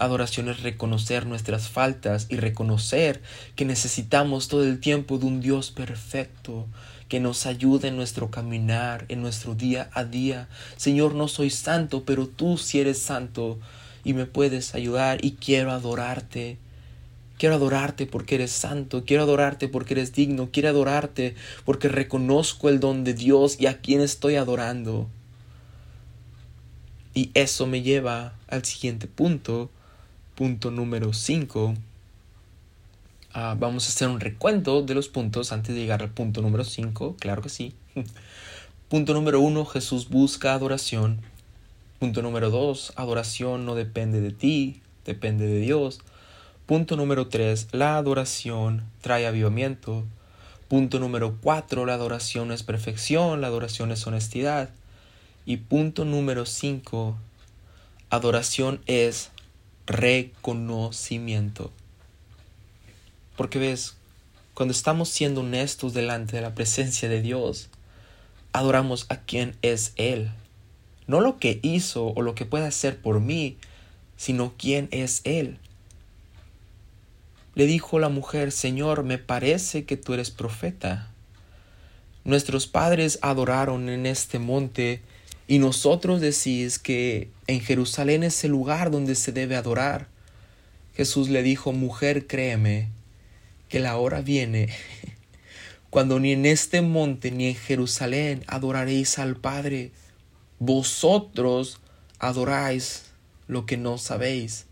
[0.00, 3.20] Adoración es reconocer nuestras faltas y reconocer
[3.54, 6.66] que necesitamos todo el tiempo de un Dios perfecto
[7.10, 10.48] que nos ayude en nuestro caminar, en nuestro día a día.
[10.78, 13.58] Señor, no soy santo, pero tú sí eres santo
[14.02, 16.56] y me puedes ayudar y quiero adorarte.
[17.36, 21.34] Quiero adorarte porque eres santo, quiero adorarte porque eres digno, quiero adorarte
[21.66, 25.08] porque reconozco el don de Dios y a quien estoy adorando.
[27.12, 29.68] Y eso me lleva al siguiente punto,
[30.40, 31.74] punto número 5.
[33.34, 36.64] Ah, vamos a hacer un recuento de los puntos antes de llegar al punto número
[36.64, 37.74] 5, claro que sí.
[38.88, 41.20] punto número 1, Jesús busca adoración.
[41.98, 46.00] Punto número 2, adoración no depende de ti, depende de Dios.
[46.64, 50.06] Punto número 3, la adoración trae avivamiento.
[50.68, 54.70] Punto número 4, la adoración es perfección, la adoración es honestidad.
[55.44, 57.18] Y punto número 5,
[58.08, 59.32] adoración es
[59.90, 61.72] reconocimiento.
[63.36, 63.96] Porque ves,
[64.54, 67.68] cuando estamos siendo honestos delante de la presencia de Dios,
[68.52, 70.30] adoramos a quien es Él.
[71.06, 73.56] No lo que hizo o lo que puede hacer por mí,
[74.16, 75.58] sino quién es Él.
[77.54, 81.10] Le dijo la mujer, Señor, me parece que tú eres profeta.
[82.22, 85.02] Nuestros padres adoraron en este monte
[85.50, 90.06] y nosotros decís que en Jerusalén es el lugar donde se debe adorar.
[90.94, 92.88] Jesús le dijo, mujer, créeme,
[93.68, 94.68] que la hora viene
[95.90, 99.90] cuando ni en este monte ni en Jerusalén adoraréis al Padre.
[100.60, 101.80] Vosotros
[102.20, 103.06] adoráis
[103.48, 104.66] lo que no sabéis.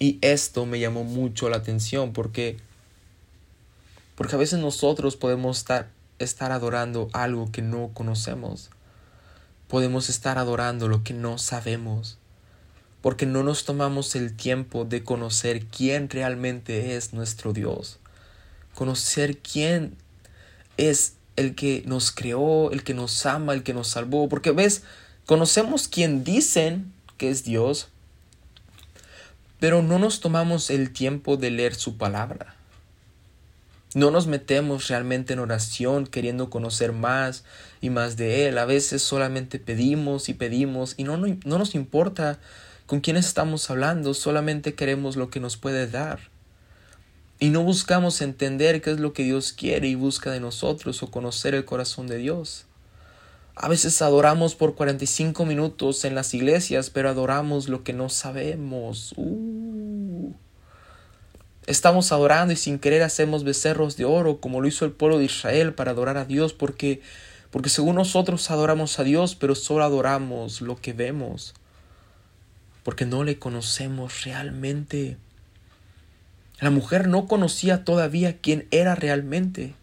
[0.00, 2.56] Y esto me llamó mucho la atención porque
[4.16, 8.70] porque a veces nosotros podemos estar, estar adorando algo que no conocemos
[9.68, 12.18] podemos estar adorando lo que no sabemos,
[13.02, 17.98] porque no nos tomamos el tiempo de conocer quién realmente es nuestro Dios,
[18.74, 19.96] conocer quién
[20.76, 24.82] es el que nos creó, el que nos ama, el que nos salvó, porque ves,
[25.26, 27.88] conocemos quién dicen que es Dios,
[29.60, 32.54] pero no nos tomamos el tiempo de leer su palabra.
[33.94, 37.44] No nos metemos realmente en oración queriendo conocer más
[37.80, 38.58] y más de Él.
[38.58, 42.38] A veces solamente pedimos y pedimos y no, no, nos importa
[42.86, 46.20] con quién estamos hablando, solamente queremos lo que nos puede dar.
[47.38, 51.10] Y no buscamos entender qué es lo que Dios quiere y busca de nosotros o
[51.10, 52.66] conocer el corazón de Dios.
[53.54, 59.14] A veces adoramos por 45 minutos en las iglesias, pero adoramos lo que no sabemos.
[59.16, 60.32] Uh.
[61.66, 65.24] Estamos adorando y sin querer hacemos becerros de oro como lo hizo el pueblo de
[65.24, 67.00] Israel para adorar a Dios porque
[67.50, 71.54] porque según nosotros adoramos a Dios, pero solo adoramos lo que vemos,
[72.82, 75.16] porque no le conocemos realmente.
[76.60, 79.74] La mujer no conocía todavía quién era realmente.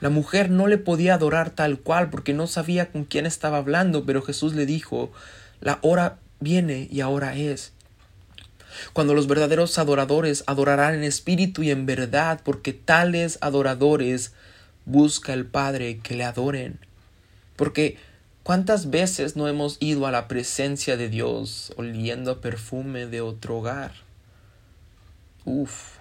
[0.00, 4.04] La mujer no le podía adorar tal cual porque no sabía con quién estaba hablando,
[4.04, 5.12] pero Jesús le dijo,
[5.60, 7.74] la hora viene y ahora es
[8.92, 14.32] cuando los verdaderos adoradores adorarán en espíritu y en verdad, porque tales adoradores
[14.86, 16.78] busca el Padre que le adoren.
[17.56, 17.98] Porque
[18.42, 23.58] ¿cuántas veces no hemos ido a la presencia de Dios oliendo a perfume de otro
[23.58, 23.92] hogar?
[25.44, 25.98] Uf,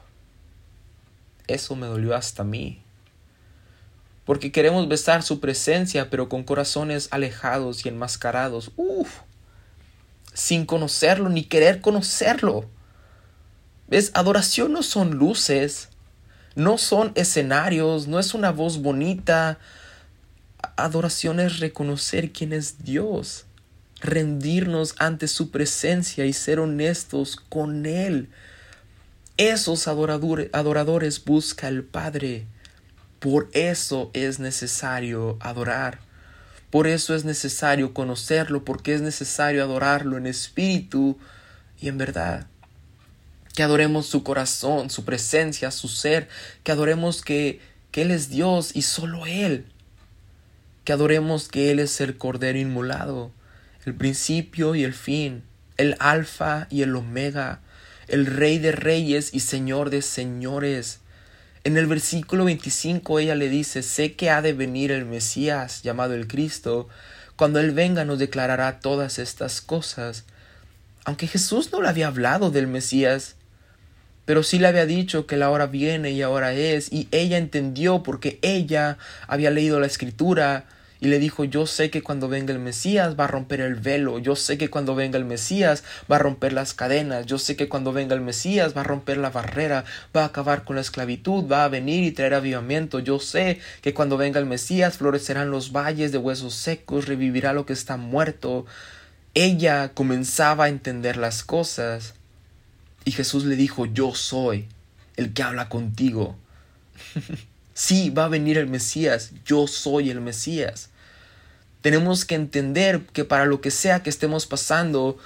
[1.48, 2.82] eso me dolió hasta mí.
[4.26, 8.72] Porque queremos besar su presencia, pero con corazones alejados y enmascarados.
[8.78, 9.20] Uf,
[10.34, 12.70] sin conocerlo ni querer conocerlo.
[13.88, 14.12] ¿Ves?
[14.14, 15.90] Adoración no son luces,
[16.56, 19.58] no son escenarios, no es una voz bonita.
[20.76, 23.46] Adoración es reconocer quién es Dios,
[24.00, 28.30] rendirnos ante su presencia y ser honestos con Él.
[29.38, 32.46] Esos adoradores, busca el Padre.
[33.20, 36.00] Por eso es necesario adorar.
[36.70, 41.18] Por eso es necesario conocerlo, porque es necesario adorarlo en espíritu
[41.80, 42.48] y en verdad.
[43.54, 46.28] Que adoremos su corazón, su presencia, su ser,
[46.64, 47.60] que adoremos que,
[47.92, 49.66] que Él es Dios y solo Él.
[50.84, 53.32] que adoremos que Él es el Cordero inmolado,
[53.86, 55.44] el principio y el fin,
[55.78, 57.62] el alfa y el omega,
[58.08, 61.00] el Rey de reyes y Señor de señores.
[61.64, 66.14] En el versículo 25 ella le dice, sé que ha de venir el Mesías, llamado
[66.14, 66.90] el Cristo,
[67.38, 70.26] cuando Él venga nos declarará todas estas cosas.
[71.06, 73.36] Aunque Jesús no le había hablado del Mesías,
[74.26, 78.04] pero sí le había dicho que la hora viene y ahora es, y ella entendió
[78.04, 78.98] porque ella
[79.28, 80.66] había leído la escritura
[81.04, 84.20] y le dijo, yo sé que cuando venga el Mesías va a romper el velo,
[84.20, 87.68] yo sé que cuando venga el Mesías va a romper las cadenas, yo sé que
[87.68, 89.84] cuando venga el Mesías va a romper la barrera,
[90.16, 93.94] va a acabar con la esclavitud, va a venir y traer avivamiento, yo sé que
[93.94, 98.66] cuando venga el Mesías florecerán los valles de huesos secos, revivirá lo que está muerto.
[99.34, 102.14] Ella comenzaba a entender las cosas
[103.06, 104.68] y Jesús le dijo, yo soy
[105.16, 106.38] el que habla contigo.
[107.74, 110.90] sí, va a venir el Mesías, yo soy el Mesías.
[111.82, 115.18] Tenemos que entender que para lo que sea que estemos pasando,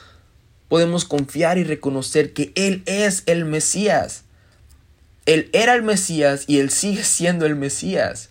[0.69, 4.23] podemos confiar y reconocer que Él es el Mesías.
[5.25, 8.29] Él era el Mesías y Él sigue siendo el Mesías.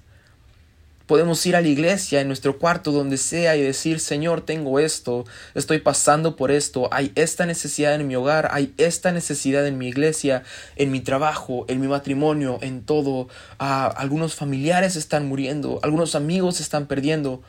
[1.06, 5.24] Podemos ir a la iglesia, en nuestro cuarto, donde sea, y decir, Señor, tengo esto,
[5.54, 9.88] estoy pasando por esto, hay esta necesidad en mi hogar, hay esta necesidad en mi
[9.88, 10.42] iglesia,
[10.76, 13.28] en mi trabajo, en mi matrimonio, en todo.
[13.58, 17.42] Ah, algunos familiares están muriendo, algunos amigos están perdiendo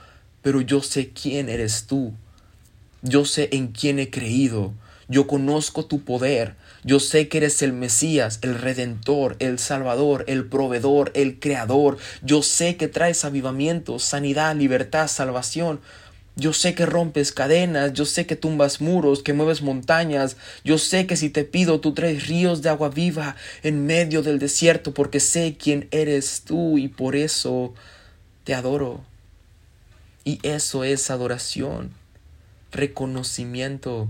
[0.47, 2.13] pero yo sé quién eres tú.
[3.01, 4.73] Yo sé en quién he creído.
[5.09, 6.55] Yo conozco tu poder.
[6.83, 11.97] Yo sé que eres el Mesías, el Redentor, el Salvador, el Proveedor, el Creador.
[12.21, 15.79] Yo sé que traes avivamiento, sanidad, libertad, salvación.
[16.35, 21.07] Yo sé que rompes cadenas, yo sé que tumbas muros, que mueves montañas, yo sé
[21.07, 25.19] que si te pido tú traes ríos de agua viva en medio del desierto, porque
[25.19, 27.73] sé quién eres tú y por eso
[28.43, 29.01] te adoro.
[30.25, 31.91] Y eso es adoración,
[32.71, 34.07] reconocimiento,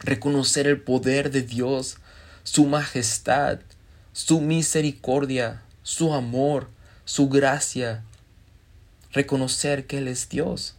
[0.00, 1.98] reconocer el poder de Dios,
[2.42, 3.60] su majestad,
[4.12, 6.68] su misericordia, su amor,
[7.04, 8.02] su gracia,
[9.12, 10.76] reconocer que Él es Dios.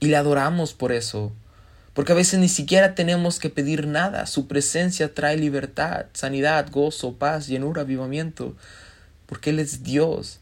[0.00, 1.32] Y le adoramos por eso,
[1.94, 7.14] porque a veces ni siquiera tenemos que pedir nada, su presencia trae libertad, sanidad, gozo,
[7.14, 8.56] paz, llenura, avivamiento,
[9.26, 10.40] porque Él es Dios.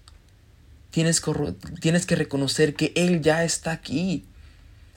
[0.91, 4.25] Tienes que, reconocer que Él ya está aquí.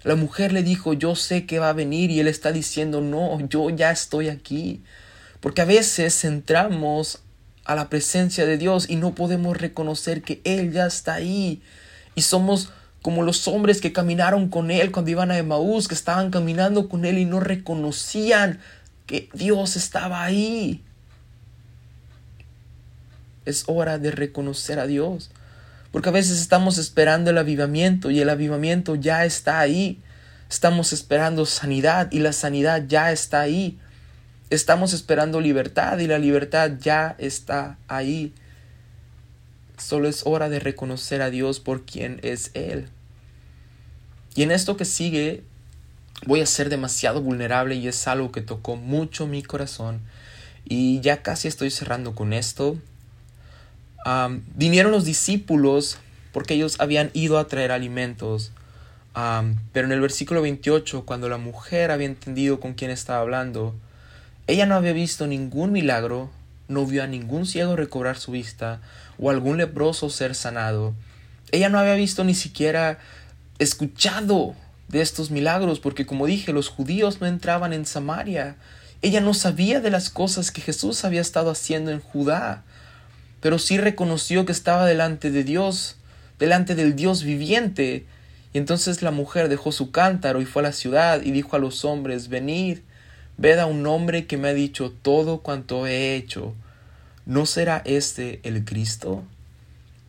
[0.06, 3.40] La mujer le dijo, yo sé que va a venir y Él está diciendo, no,
[3.50, 4.84] yo ya estoy aquí.
[5.40, 7.24] Porque a veces entramos
[7.66, 11.64] a la presencia de Dios y no podemos reconocer que Él ya está ahí.
[12.14, 12.70] Y somos
[13.02, 17.04] como los hombres que caminaron con Él cuando iban a Emaús, que estaban caminando con
[17.04, 18.60] Él y no reconocían
[19.08, 20.84] que Dios estaba ahí.
[23.46, 25.32] Es hora de reconocer a Dios.
[25.96, 30.02] Porque a veces estamos esperando el avivamiento y el avivamiento ya está ahí.
[30.50, 33.80] Estamos esperando sanidad y la sanidad ya está ahí.
[34.50, 38.34] Estamos esperando libertad y la libertad ya está ahí.
[39.78, 42.90] Solo es hora de reconocer a Dios por quien es Él.
[44.36, 45.46] Y en esto que sigue
[46.26, 50.02] voy a ser demasiado vulnerable y es algo que tocó mucho mi corazón.
[50.66, 52.76] Y ya casi estoy cerrando con esto
[54.56, 55.98] vinieron los discípulos
[56.32, 58.52] porque ellos habían ido a traer alimentos.
[59.14, 63.74] pero en el versículo 28, cuando la mujer había entendido con quién estaba hablando,
[64.48, 66.30] ella no había visto ningún milagro,
[66.68, 68.82] no vio a ningún ciego recobrar su vista
[69.18, 70.94] o algún leproso ser sanado.
[71.52, 73.00] Ella no había visto ni siquiera
[73.60, 74.56] escuchado
[74.88, 78.58] de estos milagros, porque como dije, los judíos no entraban en Samaria.
[79.02, 82.64] Ella no sabía de las cosas que Jesús había estado haciendo en Judá
[83.42, 85.98] pero sí reconoció que estaba delante de Dios,
[86.40, 88.06] delante del Dios viviente.
[88.54, 91.60] Y entonces la mujer dejó su cántaro y fue a la ciudad y dijo a
[91.60, 92.80] los hombres, venid,
[93.38, 96.54] ved a un hombre que me ha dicho todo cuanto he hecho.
[97.26, 99.24] ¿No será este el Cristo?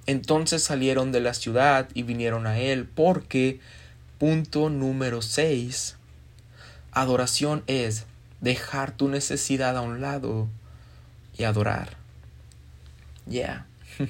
[0.07, 3.59] Entonces salieron de la ciudad y vinieron a él, porque,
[4.19, 5.97] punto número 6,
[6.93, 8.05] adoración es
[8.41, 10.47] dejar tu necesidad a un lado
[11.37, 11.96] y adorar.
[13.29, 13.67] Yeah.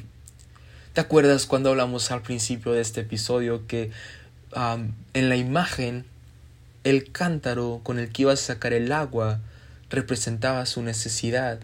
[0.93, 3.91] ¿Te acuerdas cuando hablamos al principio de este episodio que
[4.55, 6.05] um, en la imagen
[6.85, 9.41] el cántaro con el que iba a sacar el agua
[9.91, 11.61] representaba su necesidad?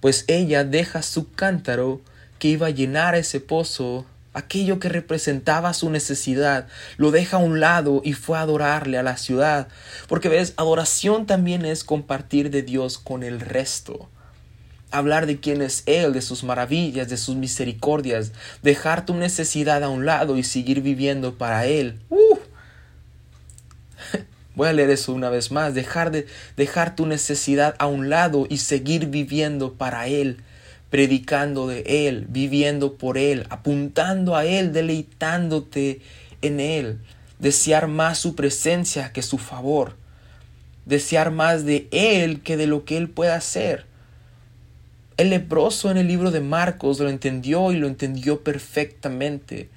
[0.00, 2.00] Pues ella deja su cántaro
[2.38, 7.60] que iba a llenar ese pozo, aquello que representaba su necesidad, lo deja a un
[7.60, 9.68] lado y fue a adorarle a la ciudad.
[10.08, 14.08] Porque ves, adoración también es compartir de Dios con el resto.
[14.90, 18.32] Hablar de quién es Él, de sus maravillas, de sus misericordias,
[18.62, 22.00] dejar tu necesidad a un lado y seguir viviendo para Él.
[22.08, 22.38] ¡Uh!
[24.54, 26.26] Voy a leer eso una vez más, dejar de
[26.56, 30.38] dejar tu necesidad a un lado y seguir viviendo para Él,
[30.90, 36.00] predicando de Él, viviendo por Él, apuntando a Él, deleitándote
[36.42, 36.98] en Él,
[37.38, 39.96] desear más su presencia que su favor,
[40.86, 43.87] desear más de Él que de lo que Él pueda hacer.
[45.18, 49.68] El leproso en el libro de Marcos lo entendió y lo entendió perfectamente.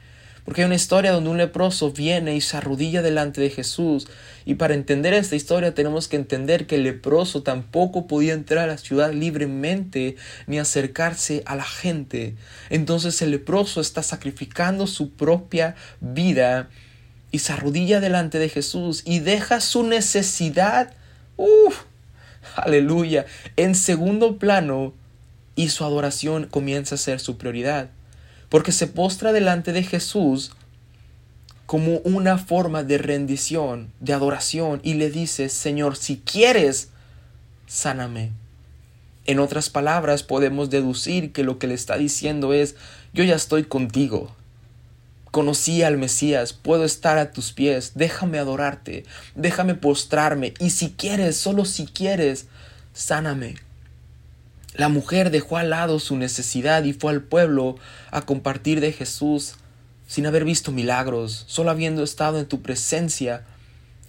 [0.46, 4.08] Porque hay una historia donde un leproso viene y se arrodilla delante de Jesús.
[4.46, 8.74] Y para entender esta historia tenemos que entender que el leproso tampoco podía entrar a
[8.74, 10.16] la ciudad libremente
[10.46, 12.36] ni acercarse a la gente.
[12.70, 16.70] Entonces el leproso está sacrificando su propia vida
[17.32, 20.94] y se arrodilla delante de Jesús y deja su necesidad.
[21.36, 21.82] Uf,
[22.56, 23.26] aleluya.
[23.56, 25.01] En segundo plano
[25.56, 27.90] y su adoración comienza a ser su prioridad,
[28.50, 30.52] porque se postra delante de Jesús
[31.66, 36.90] como una forma de rendición, de adoración, y le dice, Señor, si quieres,
[37.66, 38.32] sáname.
[39.26, 42.76] En otras palabras, podemos deducir que lo que le está diciendo es,
[43.14, 44.36] yo ya estoy contigo.
[45.32, 51.38] Conocí al Mesías, puedo estar a tus pies, déjame adorarte, déjame postrarme, y si quieres,
[51.38, 52.48] solo si quieres,
[52.94, 53.56] sáname.
[54.82, 57.76] La mujer dejó al lado su necesidad y fue al pueblo
[58.10, 59.58] a compartir de Jesús
[60.08, 63.44] sin haber visto milagros, solo habiendo estado en tu presencia.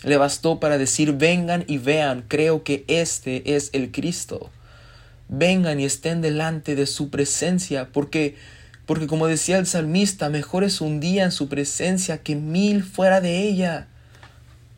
[0.02, 4.48] Le bastó para decir vengan y vean, creo que este es el Cristo.
[5.28, 8.36] Vengan y estén delante de su presencia, porque
[8.86, 13.20] porque como decía el salmista, mejor es un día en su presencia que mil fuera
[13.20, 13.88] de ella.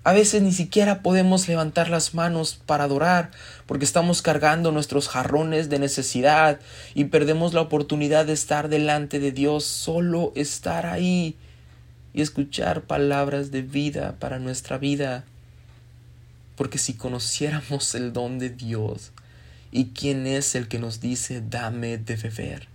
[0.04, 3.30] A veces ni siquiera podemos levantar las manos para adorar
[3.64, 6.60] porque estamos cargando nuestros jarrones de necesidad
[6.94, 11.36] y perdemos la oportunidad de estar delante de Dios, solo estar ahí
[12.12, 15.24] y escuchar palabras de vida para nuestra vida.
[16.54, 19.10] Porque si conociéramos el don de Dios
[19.72, 22.68] y quién es el que nos dice dame de beber.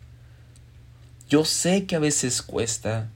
[1.30, 3.08] Yo sé que a veces cuesta,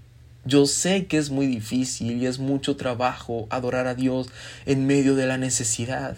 [0.45, 4.27] yo sé que es muy difícil y es mucho trabajo adorar a Dios
[4.65, 6.17] en medio de la necesidad.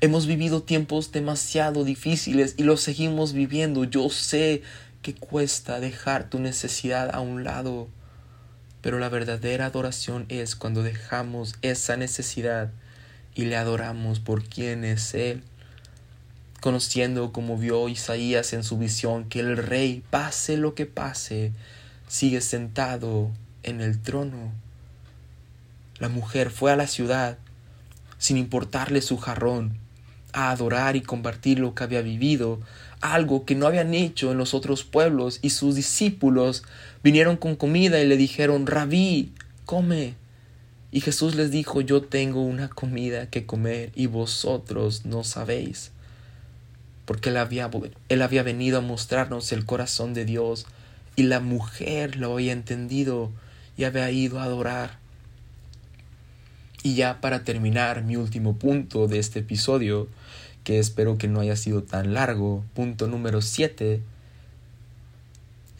[0.00, 3.84] Hemos vivido tiempos demasiado difíciles y los seguimos viviendo.
[3.84, 4.62] Yo sé
[5.02, 7.88] que cuesta dejar tu necesidad a un lado.
[8.80, 12.72] Pero la verdadera adoración es cuando dejamos esa necesidad
[13.34, 15.44] y le adoramos por quien es Él.
[16.60, 21.52] Conociendo como vio Isaías en su visión que el rey, pase lo que pase,
[22.08, 23.30] sigue sentado
[23.62, 24.52] en el trono.
[25.98, 27.38] La mujer fue a la ciudad,
[28.18, 29.78] sin importarle su jarrón,
[30.32, 32.60] a adorar y compartir lo que había vivido,
[33.00, 36.62] algo que no habían hecho en los otros pueblos, y sus discípulos
[37.02, 39.32] vinieron con comida y le dijeron, Rabí,
[39.64, 40.14] come.
[40.92, 45.92] Y Jesús les dijo, yo tengo una comida que comer y vosotros no sabéis.
[47.04, 47.70] Porque él había,
[48.08, 50.66] él había venido a mostrarnos el corazón de Dios
[51.14, 53.30] y la mujer lo había entendido
[53.80, 54.98] y había ido a adorar.
[56.82, 60.06] Y ya para terminar mi último punto de este episodio,
[60.64, 64.02] que espero que no haya sido tan largo, punto número 7,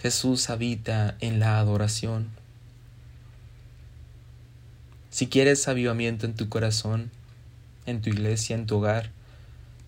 [0.01, 2.29] Jesús habita en la adoración.
[5.11, 7.11] Si quieres avivamiento en tu corazón,
[7.85, 9.11] en tu iglesia, en tu hogar,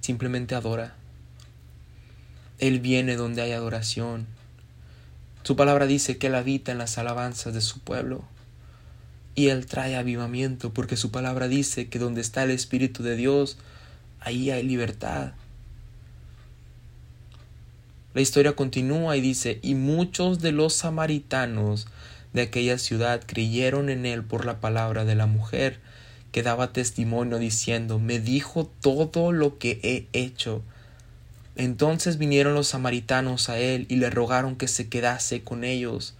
[0.01, 0.97] simplemente adora.
[2.59, 4.27] Él viene donde hay adoración,
[5.43, 8.25] su palabra dice que Él habita en las alabanzas de su pueblo.
[9.35, 13.57] Y Él trae avivamiento porque su palabra dice que donde está el Espíritu de Dios,
[14.21, 15.33] ahí hay libertad.
[18.15, 21.89] La historia continúa y dice, y muchos de los samaritanos
[22.35, 25.81] de aquella ciudad creyeron en él por la palabra de la mujer,
[26.31, 30.63] que daba testimonio diciendo, me dijo todo lo que he hecho.
[31.55, 36.15] Entonces vinieron los samaritanos a él y le rogaron que se quedase con ellos.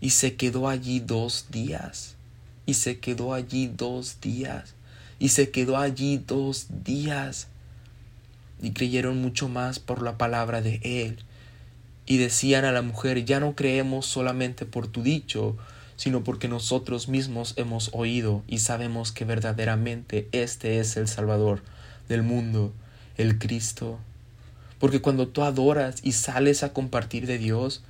[0.00, 2.14] Y se quedó allí dos días.
[2.66, 4.74] Y se quedó allí dos días.
[5.18, 7.48] Y se quedó allí dos días.
[8.62, 11.18] Y creyeron mucho más por la palabra de él.
[12.06, 15.56] Y decían a la mujer, ya no creemos solamente por tu dicho,
[15.96, 21.62] sino porque nosotros mismos hemos oído y sabemos que verdaderamente este es el Salvador
[22.08, 22.72] del mundo,
[23.16, 23.98] el Cristo
[24.84, 27.82] porque cuando tú adoras y sales a compartir de Dios,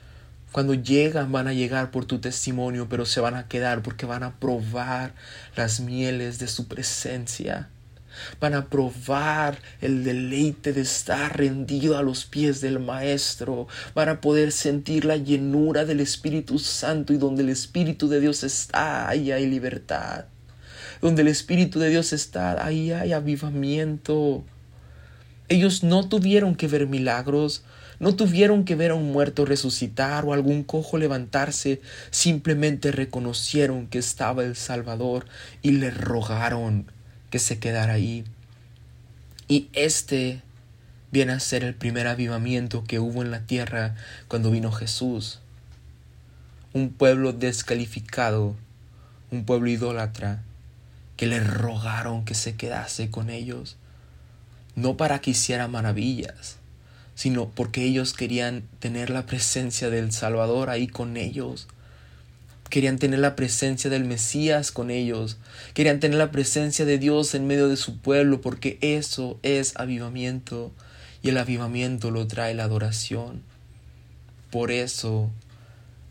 [0.52, 4.22] cuando llegan van a llegar por tu testimonio, pero se van a quedar porque van
[4.22, 5.12] a probar
[5.56, 7.68] las mieles de su presencia.
[8.38, 13.66] van a probar el deleite de estar rendido a los pies del Maestro,
[13.96, 18.44] van a poder sentir la llenura del Espíritu Santo y donde el Espíritu de Dios
[18.44, 20.26] está, ahí hay libertad.
[21.02, 24.44] Donde el Espíritu de Dios está, ahí hay avivamiento.
[25.48, 27.64] Ellos no tuvieron que ver milagros,
[28.00, 31.80] no tuvieron que ver a un muerto resucitar o algún cojo levantarse,
[32.10, 35.26] simplemente reconocieron que estaba el Salvador
[35.62, 36.90] y le rogaron
[37.30, 38.24] que se quedara ahí.
[39.46, 40.42] Y este
[41.10, 43.94] viene a ser el primer avivamiento que hubo en la tierra
[44.26, 45.40] cuando vino Jesús.
[46.72, 48.56] Un pueblo descalificado,
[49.30, 50.42] un pueblo idólatra,
[51.16, 53.76] que le rogaron que se quedase con ellos,
[54.76, 56.56] no para que hiciera maravillas,
[57.14, 61.68] sino porque ellos querían tener la presencia del Salvador ahí con ellos.
[62.70, 65.36] Querían tener la presencia del Mesías con ellos.
[65.74, 70.72] Querían tener la presencia de Dios en medio de su pueblo, porque eso es avivamiento.
[71.22, 73.42] Y el avivamiento lo trae la adoración.
[74.50, 75.30] Por eso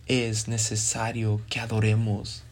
[0.08, 2.44] es necesario que adoremos.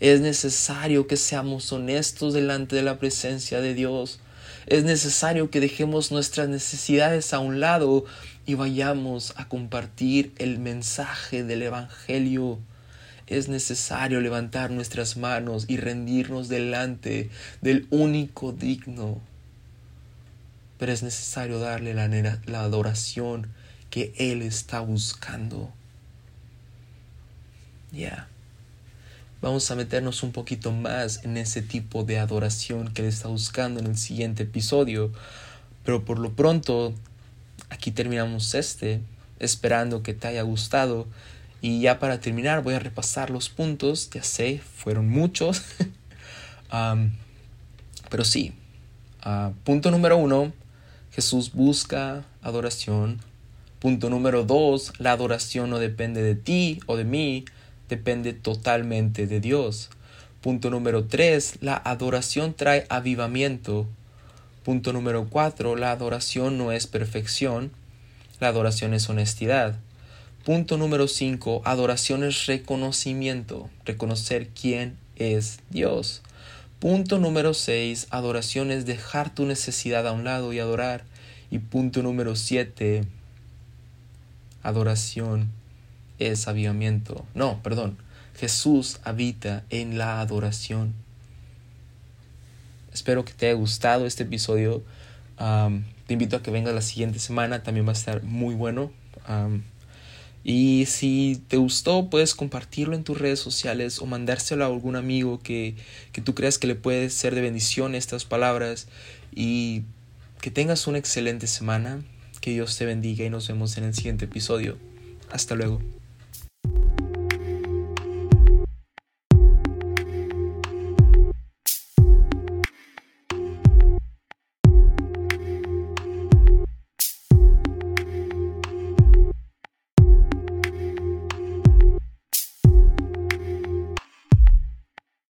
[0.00, 4.20] Es necesario que seamos honestos delante de la presencia de Dios.
[4.66, 8.04] Es necesario que dejemos nuestras necesidades a un lado
[8.46, 12.58] y vayamos a compartir el mensaje del Evangelio.
[13.26, 19.20] Es necesario levantar nuestras manos y rendirnos delante del único digno.
[20.78, 23.48] Pero es necesario darle la, adoración
[23.90, 25.72] que Él está buscando.
[27.92, 28.28] Ya.
[29.44, 33.78] Vamos a meternos un poquito más en ese tipo de adoración que Él está buscando
[33.78, 35.12] en el siguiente episodio.
[35.84, 36.94] Pero por lo pronto,
[37.68, 39.02] aquí terminamos este,
[39.40, 41.06] esperando que te haya gustado.
[41.60, 45.60] Y ya para terminar voy a repasar los puntos, ya sé, fueron muchos.
[48.08, 48.54] pero sí,
[49.20, 50.54] ah, punto número uno,
[51.12, 53.20] Jesús busca adoración.
[53.78, 57.44] Punto número dos, la adoración no depende de ti o de mí,
[57.94, 59.88] depende totalmente de Dios.
[60.40, 61.58] Punto número 3.
[61.60, 63.86] La adoración trae avivamiento.
[64.64, 65.76] Punto número 4.
[65.76, 67.70] La adoración no es perfección.
[68.40, 69.76] La adoración es honestidad.
[70.44, 71.62] Punto número 5.
[71.64, 73.70] Adoración es reconocimiento.
[73.84, 76.20] Reconocer quién es Dios.
[76.80, 78.08] Punto número 6.
[78.10, 81.04] Adoración es dejar tu necesidad a un lado y adorar.
[81.50, 83.04] Y punto número 7.
[84.64, 85.63] Adoración
[86.18, 87.24] es avivamiento.
[87.34, 87.96] No, perdón.
[88.36, 90.94] Jesús habita en la adoración.
[92.92, 94.82] Espero que te haya gustado este episodio.
[96.06, 97.62] te invito a que vengas la siguiente semana.
[97.62, 98.92] También va a estar muy bueno.
[100.42, 105.40] y si te gustó, puedes compartirlo en tus redes sociales o mandárselo a algún amigo
[105.40, 105.74] que,
[106.12, 108.88] que tú creas que le puede ser de bendición estas palabras.
[109.34, 109.82] Y
[110.40, 112.02] que tengas una excelente semana.
[112.40, 114.76] Que Dios te bendiga y nos vemos en el siguiente episodio.
[115.32, 115.80] Hasta luego.